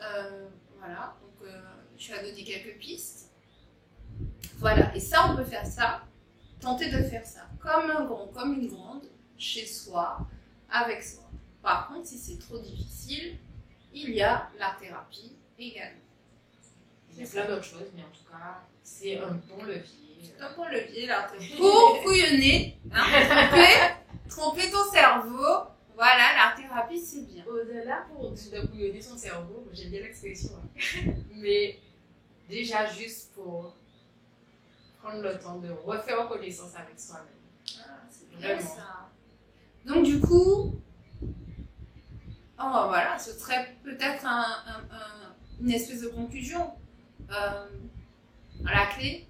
Euh, 0.00 0.48
voilà, 0.78 1.16
donc 1.20 1.48
tu 1.96 2.12
as 2.12 2.22
donné 2.22 2.44
quelques 2.44 2.78
pistes. 2.78 3.30
Voilà, 4.56 4.94
et 4.94 5.00
ça, 5.00 5.30
on 5.30 5.36
peut 5.36 5.44
faire 5.44 5.66
ça 5.66 6.02
tenter 6.60 6.90
de 6.90 7.02
faire 7.02 7.26
ça 7.26 7.42
comme 7.60 7.90
un 7.90 8.04
grand, 8.04 8.28
comme 8.28 8.54
une 8.54 8.68
grande, 8.68 9.04
chez 9.36 9.66
soi, 9.66 10.26
avec 10.70 11.02
soi. 11.02 11.24
Par 11.62 11.88
contre, 11.88 12.06
si 12.06 12.18
c'est 12.18 12.38
trop 12.38 12.58
difficile, 12.58 13.38
il 13.92 14.10
y 14.10 14.22
a 14.22 14.48
la 14.58 14.74
thérapie 14.80 15.36
également. 15.58 16.00
Il 17.12 17.20
y 17.20 17.26
a 17.26 17.28
plein 17.28 17.46
d'autres 17.46 17.64
choses, 17.64 17.90
mais 17.94 18.02
en 18.02 18.10
tout 18.10 18.24
cas, 18.30 18.62
c'est 18.84 19.18
un 19.18 19.32
bon 19.48 19.64
levier. 19.64 19.82
C'est 20.22 20.42
un 20.42 20.54
bon 20.54 20.66
levier, 20.68 21.06
là. 21.06 21.26
Pour 21.56 22.02
couillonner, 22.02 22.78
hein, 22.92 23.04
tromper, 24.28 24.28
tromper 24.28 24.70
ton 24.70 24.84
cerveau. 24.92 25.70
Voilà, 25.94 26.34
l'art 26.36 26.54
thérapie, 26.56 27.00
c'est 27.00 27.26
bien. 27.26 27.44
Au-delà 27.46 28.04
pour 28.08 28.30
de 28.32 28.66
couillonner 28.66 29.00
son 29.00 29.16
cerveau, 29.16 29.66
j'aime 29.72 29.90
bien 29.90 30.00
l'expression, 30.00 30.50
hein. 30.56 31.10
mais 31.36 31.78
déjà 32.48 32.84
juste 32.86 33.32
pour 33.32 33.74
prendre 35.02 35.22
le 35.22 35.38
temps 35.38 35.58
de 35.58 35.70
refaire 35.70 36.28
connaissance 36.28 36.74
avec 36.76 36.98
soi-même. 36.98 37.80
Ah, 37.80 38.00
c'est 38.10 38.36
bien 38.36 38.58
ça. 38.60 39.08
Donc, 39.86 40.04
du 40.04 40.20
coup, 40.20 40.74
oh, 41.22 42.84
voilà, 42.88 43.18
ce 43.18 43.32
serait 43.32 43.76
peut-être 43.84 44.26
un, 44.26 44.46
un, 44.66 44.94
un, 44.94 45.34
une 45.60 45.70
espèce 45.70 46.02
de 46.02 46.08
conclusion. 46.08 46.72
Euh, 47.30 47.66
la 48.72 48.86
clé 48.86 49.26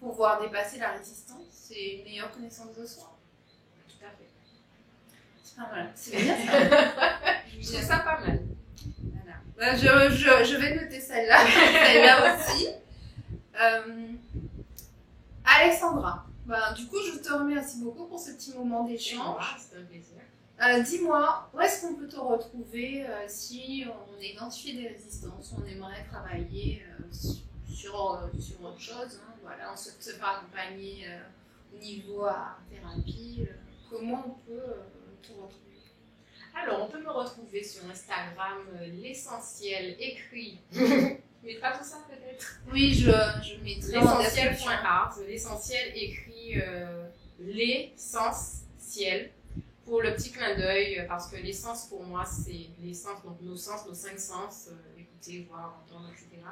pour 0.00 0.10
pouvoir 0.10 0.40
dépasser 0.40 0.78
la 0.78 0.92
résistance, 0.92 1.46
c'est 1.50 1.96
une 1.96 2.04
meilleure 2.04 2.30
connaissance 2.30 2.74
de 2.76 2.86
soi. 2.86 3.16
Tout 3.88 4.04
à 4.04 4.10
fait. 4.10 4.28
C'est 5.42 5.56
pas 5.56 5.70
mal. 5.70 5.90
C'est 5.94 6.16
bien 6.16 6.36
ça. 6.36 6.52
Je 7.60 7.72
trouve 7.72 7.82
ça 7.82 7.98
pas 7.98 8.20
mal. 8.20 8.40
Voilà. 9.56 9.74
Je, 9.76 10.14
je, 10.14 10.44
je, 10.44 10.56
vais 10.56 10.74
noter 10.76 11.00
celle-là, 11.00 11.38
celle-là 11.46 12.36
aussi. 12.36 12.68
Euh, 13.60 14.12
Alexandra, 15.44 16.26
ben, 16.46 16.72
du 16.76 16.86
coup, 16.86 16.96
je 17.04 17.18
te 17.18 17.32
remercie 17.32 17.80
beaucoup 17.82 18.06
pour 18.06 18.20
ce 18.20 18.32
petit 18.32 18.54
moment 18.54 18.84
d'échange. 18.84 19.56
C'est 19.58 19.78
un 19.78 19.84
plaisir. 19.84 20.18
Euh, 20.60 20.82
Dis-moi, 20.82 21.50
où 21.54 21.60
est-ce 21.60 21.82
qu'on 21.82 21.94
peut 21.94 22.08
te 22.08 22.18
retrouver 22.18 23.06
euh, 23.06 23.24
si 23.28 23.84
on 23.86 24.20
identifie 24.20 24.76
des 24.76 24.88
résistances, 24.88 25.54
on 25.56 25.64
aimerait 25.66 26.04
travailler 26.10 26.82
euh, 26.88 27.04
sur, 27.12 27.44
sur, 27.68 28.20
sur, 28.38 28.64
autre 28.64 28.80
chose 28.80 29.20
hein, 29.22 29.34
voilà, 29.42 29.72
On 29.72 29.76
se 29.76 29.90
faire 29.90 30.26
accompagner 30.26 31.06
au 31.74 31.78
niveau 31.78 32.24
art 32.24 32.60
thérapie. 32.70 33.46
comment 33.90 34.24
on 34.26 34.50
peut 34.50 34.74
te 35.22 35.32
retrouver 35.32 35.82
Alors, 36.54 36.82
on 36.84 36.90
peut 36.90 37.02
me 37.02 37.10
retrouver 37.10 37.62
sur 37.62 37.84
Instagram, 37.90 38.58
l'essentiel 39.00 39.96
écrit. 39.98 40.60
Tu 41.40 41.46
mettras 41.46 41.78
tout 41.78 41.84
ça 41.84 41.98
peut-être? 42.08 42.60
Oui, 42.72 42.92
je, 42.94 43.10
je 43.10 43.62
mettrai 43.62 43.92
l'essentiel.art. 43.92 45.16
L'essentiel 45.26 45.92
écrit 45.94 46.60
euh, 46.60 47.08
l'essentiel 47.38 49.30
pour 49.84 50.02
le 50.02 50.14
petit 50.14 50.32
clin 50.32 50.56
d'œil, 50.56 51.04
parce 51.08 51.28
que 51.30 51.36
l'essence 51.36 51.86
pour 51.86 52.02
moi, 52.02 52.24
c'est 52.24 52.66
l'essence, 52.82 53.22
donc 53.22 53.40
nos 53.40 53.56
sens, 53.56 53.86
nos 53.86 53.94
cinq 53.94 54.18
sens, 54.18 54.68
euh, 54.70 54.97
écouter, 55.18 55.46
voir, 55.50 55.82
entendre, 55.84 56.08
etc. 56.10 56.42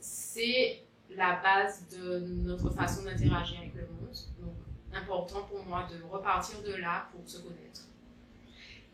C'est 0.00 0.82
la 1.10 1.40
base 1.42 1.86
de 1.88 2.18
notre 2.18 2.70
façon 2.70 3.04
d'interagir 3.04 3.58
avec 3.58 3.74
le 3.74 3.82
monde. 3.82 4.16
Donc, 4.40 4.54
important 4.92 5.42
pour 5.42 5.64
moi 5.64 5.86
de 5.90 6.02
repartir 6.10 6.62
de 6.62 6.74
là 6.76 7.08
pour 7.12 7.28
se 7.28 7.38
connaître. 7.38 7.82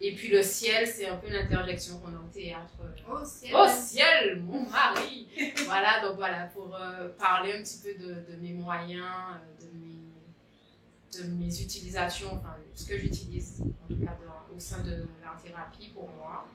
Et 0.01 0.15
puis 0.15 0.29
le 0.29 0.43
ciel, 0.43 0.87
c'est 0.87 1.07
un 1.07 1.17
peu 1.17 1.31
l'interjection 1.31 1.99
qu'on 1.99 2.15
a 2.15 2.19
au 2.19 2.29
théâtre. 2.33 2.75
Au 3.09 3.25
ciel. 3.25 3.55
Au 3.55 3.69
ciel, 3.69 4.43
mon 4.43 4.69
mari 4.69 5.29
Voilà, 5.65 6.07
donc 6.07 6.17
voilà, 6.17 6.47
pour 6.47 6.75
euh, 6.75 7.09
parler 7.11 7.53
un 7.53 7.63
petit 7.63 7.79
peu 7.79 7.95
de, 7.95 8.33
de 8.33 8.37
mes 8.41 8.53
moyens, 8.53 9.05
euh, 9.05 9.65
de 9.65 9.79
mes, 9.79 11.23
de 11.23 11.35
mes 11.35 11.63
utilisations, 11.63 12.33
enfin, 12.33 12.57
ce 12.75 12.87
que 12.87 12.99
j'utilise, 12.99 13.63
en 13.63 13.87
tout 13.87 14.05
cas 14.05 14.19
dans, 14.27 14.55
au 14.55 14.59
sein 14.59 14.83
de 14.83 15.07
l'art 15.23 15.41
thérapie 15.43 15.91
pour 15.95 16.11
moi. 16.11 16.47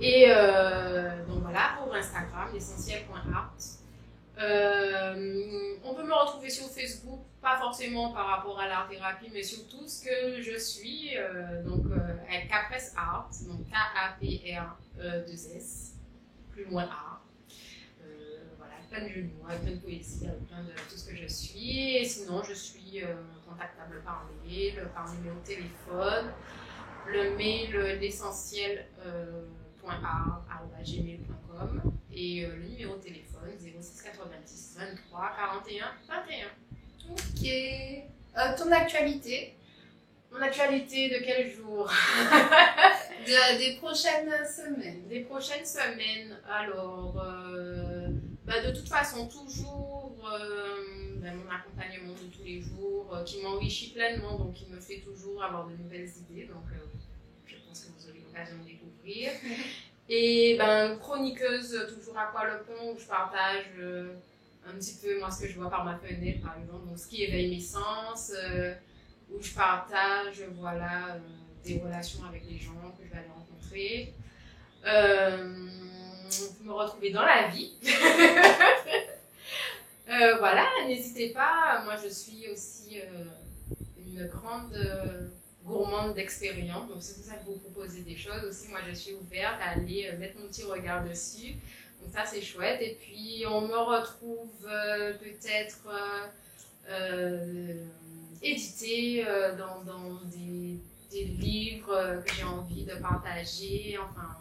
Et 0.00 0.26
euh, 0.28 1.24
donc 1.26 1.42
voilà, 1.42 1.76
pour 1.78 1.94
Instagram, 1.94 2.50
l'essentiel.art. 2.52 3.54
Euh, 4.38 5.76
on 5.82 5.94
peut 5.94 6.04
me 6.04 6.12
retrouver 6.12 6.50
sur 6.50 6.66
Facebook, 6.66 7.20
pas 7.40 7.56
forcément 7.56 8.12
par 8.12 8.26
rapport 8.26 8.60
à 8.60 8.68
l'art 8.68 8.86
thérapie, 8.88 9.30
mais 9.32 9.42
surtout 9.42 9.88
ce 9.88 10.04
que 10.04 10.42
je 10.42 10.58
suis, 10.58 11.16
euh, 11.16 11.62
donc 11.62 11.86
euh, 11.86 12.18
avec 12.28 12.48
Capres 12.48 12.92
Art, 12.96 13.30
donc 13.48 13.66
K-A-P-R-2-S, 13.70 14.74
plus 16.52 16.66
loin 16.66 16.82
art. 16.82 17.22
Voilà, 18.58 18.74
plein 18.90 19.00
de 19.00 19.22
mots, 19.22 19.46
plein 19.46 19.56
de 19.72 19.78
poésie, 19.78 20.28
plein 20.48 20.62
de 20.64 20.72
tout 20.90 20.96
ce 20.98 21.08
que 21.08 21.16
je 21.16 21.26
suis. 21.26 21.96
Et 21.96 22.04
sinon, 22.04 22.42
je 22.42 22.52
suis 22.52 23.02
contactable 23.48 24.02
par 24.04 24.26
mail, 24.44 24.86
par 24.94 25.10
numéro 25.14 25.36
de 25.36 25.46
téléphone. 25.46 26.30
Le 27.06 27.34
mail, 27.36 27.98
l'essentiel.art.gmail.com 29.86 31.92
et 32.12 32.46
le 32.46 32.68
numéro 32.68 32.96
de 32.96 33.00
téléphone 33.00 33.50
06 33.58 34.02
90 34.02 34.76
23 34.78 35.30
41 35.36 35.86
21. 36.08 36.46
Ok. 37.12 37.46
Euh, 38.38 38.56
ton 38.56 38.70
actualité? 38.72 39.54
Mon 40.32 40.40
actualité 40.42 41.08
de 41.08 41.18
quel 41.24 41.50
jour? 41.50 41.90
De, 43.26 43.58
Des 43.58 43.76
prochaines 43.78 44.30
semaines. 44.46 45.08
Des 45.08 45.20
prochaines 45.20 45.64
semaines. 45.66 46.36
Alors, 46.48 47.20
euh, 47.20 48.08
bah 48.44 48.60
de 48.62 48.70
toute 48.76 48.88
façon, 48.88 49.26
toujours 49.26 50.14
euh, 50.32 51.16
bah 51.20 51.30
mon 51.34 51.50
accompagnement 51.50 52.12
de 52.12 52.28
tous 52.36 52.44
les 52.44 52.60
jours 52.60 53.12
euh, 53.12 53.24
qui 53.24 53.42
m'enrichit 53.42 53.90
pleinement, 53.92 54.38
donc 54.38 54.54
qui 54.54 54.66
me 54.70 54.78
fait 54.80 55.00
toujours 55.00 55.42
avoir 55.42 55.66
de 55.66 55.74
nouvelles 55.76 56.08
idées. 56.30 56.44
Donc, 56.46 56.62
euh, 56.72 56.78
je 57.46 57.56
pense 57.66 57.80
que 57.80 57.88
vous 57.88 58.08
l'occasion 58.36 58.58
de 58.62 58.68
découvrir. 58.68 59.32
Et 60.08 60.56
ben, 60.56 60.96
chroniqueuse, 60.98 61.88
toujours 61.94 62.16
à 62.18 62.26
quoi 62.26 62.46
le 62.46 62.62
pont, 62.62 62.92
où 62.94 62.98
je 62.98 63.06
partage 63.06 63.64
euh, 63.78 64.14
un 64.68 64.74
petit 64.74 64.96
peu 65.02 65.18
moi 65.18 65.28
ce 65.30 65.40
que 65.42 65.48
je 65.48 65.58
vois 65.58 65.70
par 65.70 65.84
ma 65.84 65.96
fenêtre, 65.96 66.42
par 66.42 66.56
exemple, 66.58 66.86
donc 66.86 66.98
ce 66.98 67.08
qui 67.08 67.24
éveille 67.24 67.50
mes 67.50 67.60
sens, 67.60 68.32
euh, 68.36 68.74
où 69.32 69.42
je 69.42 69.52
partage 69.52 70.44
voilà, 70.58 71.14
euh, 71.14 71.18
des 71.64 71.80
relations 71.80 72.24
avec 72.24 72.44
les 72.48 72.58
gens 72.58 72.94
que 72.96 73.04
je 73.04 73.10
vais 73.10 73.18
aller 73.18 73.26
rencontrer. 73.34 74.14
me 76.62 76.72
retrouver 76.72 77.10
dans 77.10 77.24
la 77.24 77.48
vie. 77.48 77.72
voilà, 80.38 80.66
n'hésitez 80.86 81.30
pas, 81.30 81.82
moi 81.84 81.96
je 81.96 82.08
suis 82.08 82.48
aussi 82.48 83.00
une 83.98 84.24
grande 84.26 84.78
gourmande 85.66 86.14
d'expérience. 86.14 86.88
Donc, 86.88 86.98
c'est 87.00 87.16
pour 87.16 87.24
ça 87.24 87.34
que 87.34 87.46
vous 87.46 87.58
proposez 87.58 88.02
des 88.02 88.16
choses 88.16 88.44
aussi. 88.48 88.68
Moi, 88.68 88.80
je 88.88 88.94
suis 88.94 89.14
ouverte 89.14 89.60
à 89.60 89.70
aller 89.70 90.08
euh, 90.08 90.18
mettre 90.18 90.38
mon 90.38 90.46
petit 90.46 90.62
regard 90.62 91.04
dessus. 91.04 91.54
Donc, 92.00 92.12
ça, 92.12 92.24
c'est 92.24 92.40
chouette. 92.40 92.80
Et 92.80 92.96
puis, 93.00 93.44
on 93.48 93.62
me 93.62 93.76
retrouve 93.76 94.66
euh, 94.66 95.12
peut-être 95.14 95.88
euh, 96.88 97.74
édité 98.42 99.24
dans, 99.58 99.82
dans 99.82 100.20
des, 100.26 100.78
des, 101.10 101.24
livres 101.24 102.22
que 102.24 102.32
j'ai 102.34 102.44
envie 102.44 102.84
de 102.84 102.94
partager. 102.94 103.98
Enfin, 103.98 104.36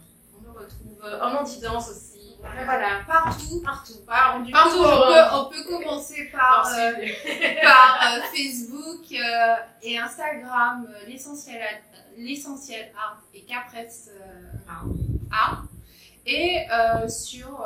on 0.55 0.59
retrouve 0.59 1.21
en 1.21 1.29
non-didance 1.31 1.89
aussi. 1.89 2.15
Voilà, 2.63 3.01
partout, 3.07 3.61
partout. 3.63 3.93
Par, 4.05 4.41
du 4.41 4.51
partout, 4.51 4.77
on, 4.79 4.83
peut, 4.83 5.23
on 5.33 5.45
peut 5.45 5.63
commencer 5.63 6.29
par, 6.31 6.67
euh, 6.67 6.91
par 7.63 7.99
euh, 8.01 8.21
Facebook 8.33 9.05
euh, 9.11 9.55
et 9.81 9.97
Instagram, 9.97 10.87
l'essentiel 11.07 11.61
l'essentiel 12.17 12.91
art 12.95 13.21
et 13.33 13.41
Capres 13.41 14.09
art. 15.31 15.65
Et 16.25 16.65
sur 17.09 17.61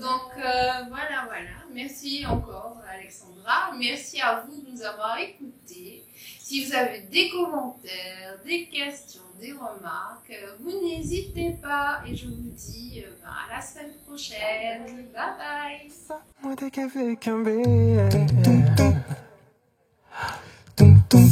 Donc 0.00 0.32
voilà, 0.34 1.26
voilà. 1.26 1.56
Merci 1.72 2.24
encore 2.26 2.78
Alexandra. 2.88 3.72
Merci 3.78 4.20
à 4.20 4.44
vous 4.46 4.62
de 4.62 4.70
nous 4.70 4.82
avoir 4.82 5.18
écoutés. 5.18 6.04
Si 6.38 6.64
vous 6.64 6.74
avez 6.74 7.00
des 7.02 7.30
commentaires, 7.30 8.38
des 8.44 8.66
questions, 8.66 9.22
des 9.40 9.52
remarques, 9.52 10.34
vous 10.60 10.72
n'hésitez 10.82 11.56
pas 11.62 12.02
et 12.06 12.14
je 12.14 12.26
vous 12.26 12.50
dis 12.56 13.04
à 13.24 13.54
la 13.54 13.62
semaine 13.62 13.92
prochaine. 14.06 15.08
Bye 15.14 15.36
bye. 15.38 15.90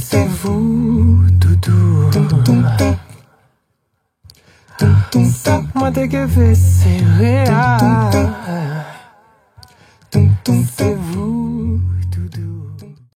C'est 0.00 0.24
vous, 0.24 1.26
doudou. 1.30 2.10
Mwen 5.14 5.92
te 5.92 6.04
ke 6.08 6.26
fe 6.28 6.54
se 6.54 6.98
real 7.18 8.28
Se 10.76 10.94
vou 11.12 11.47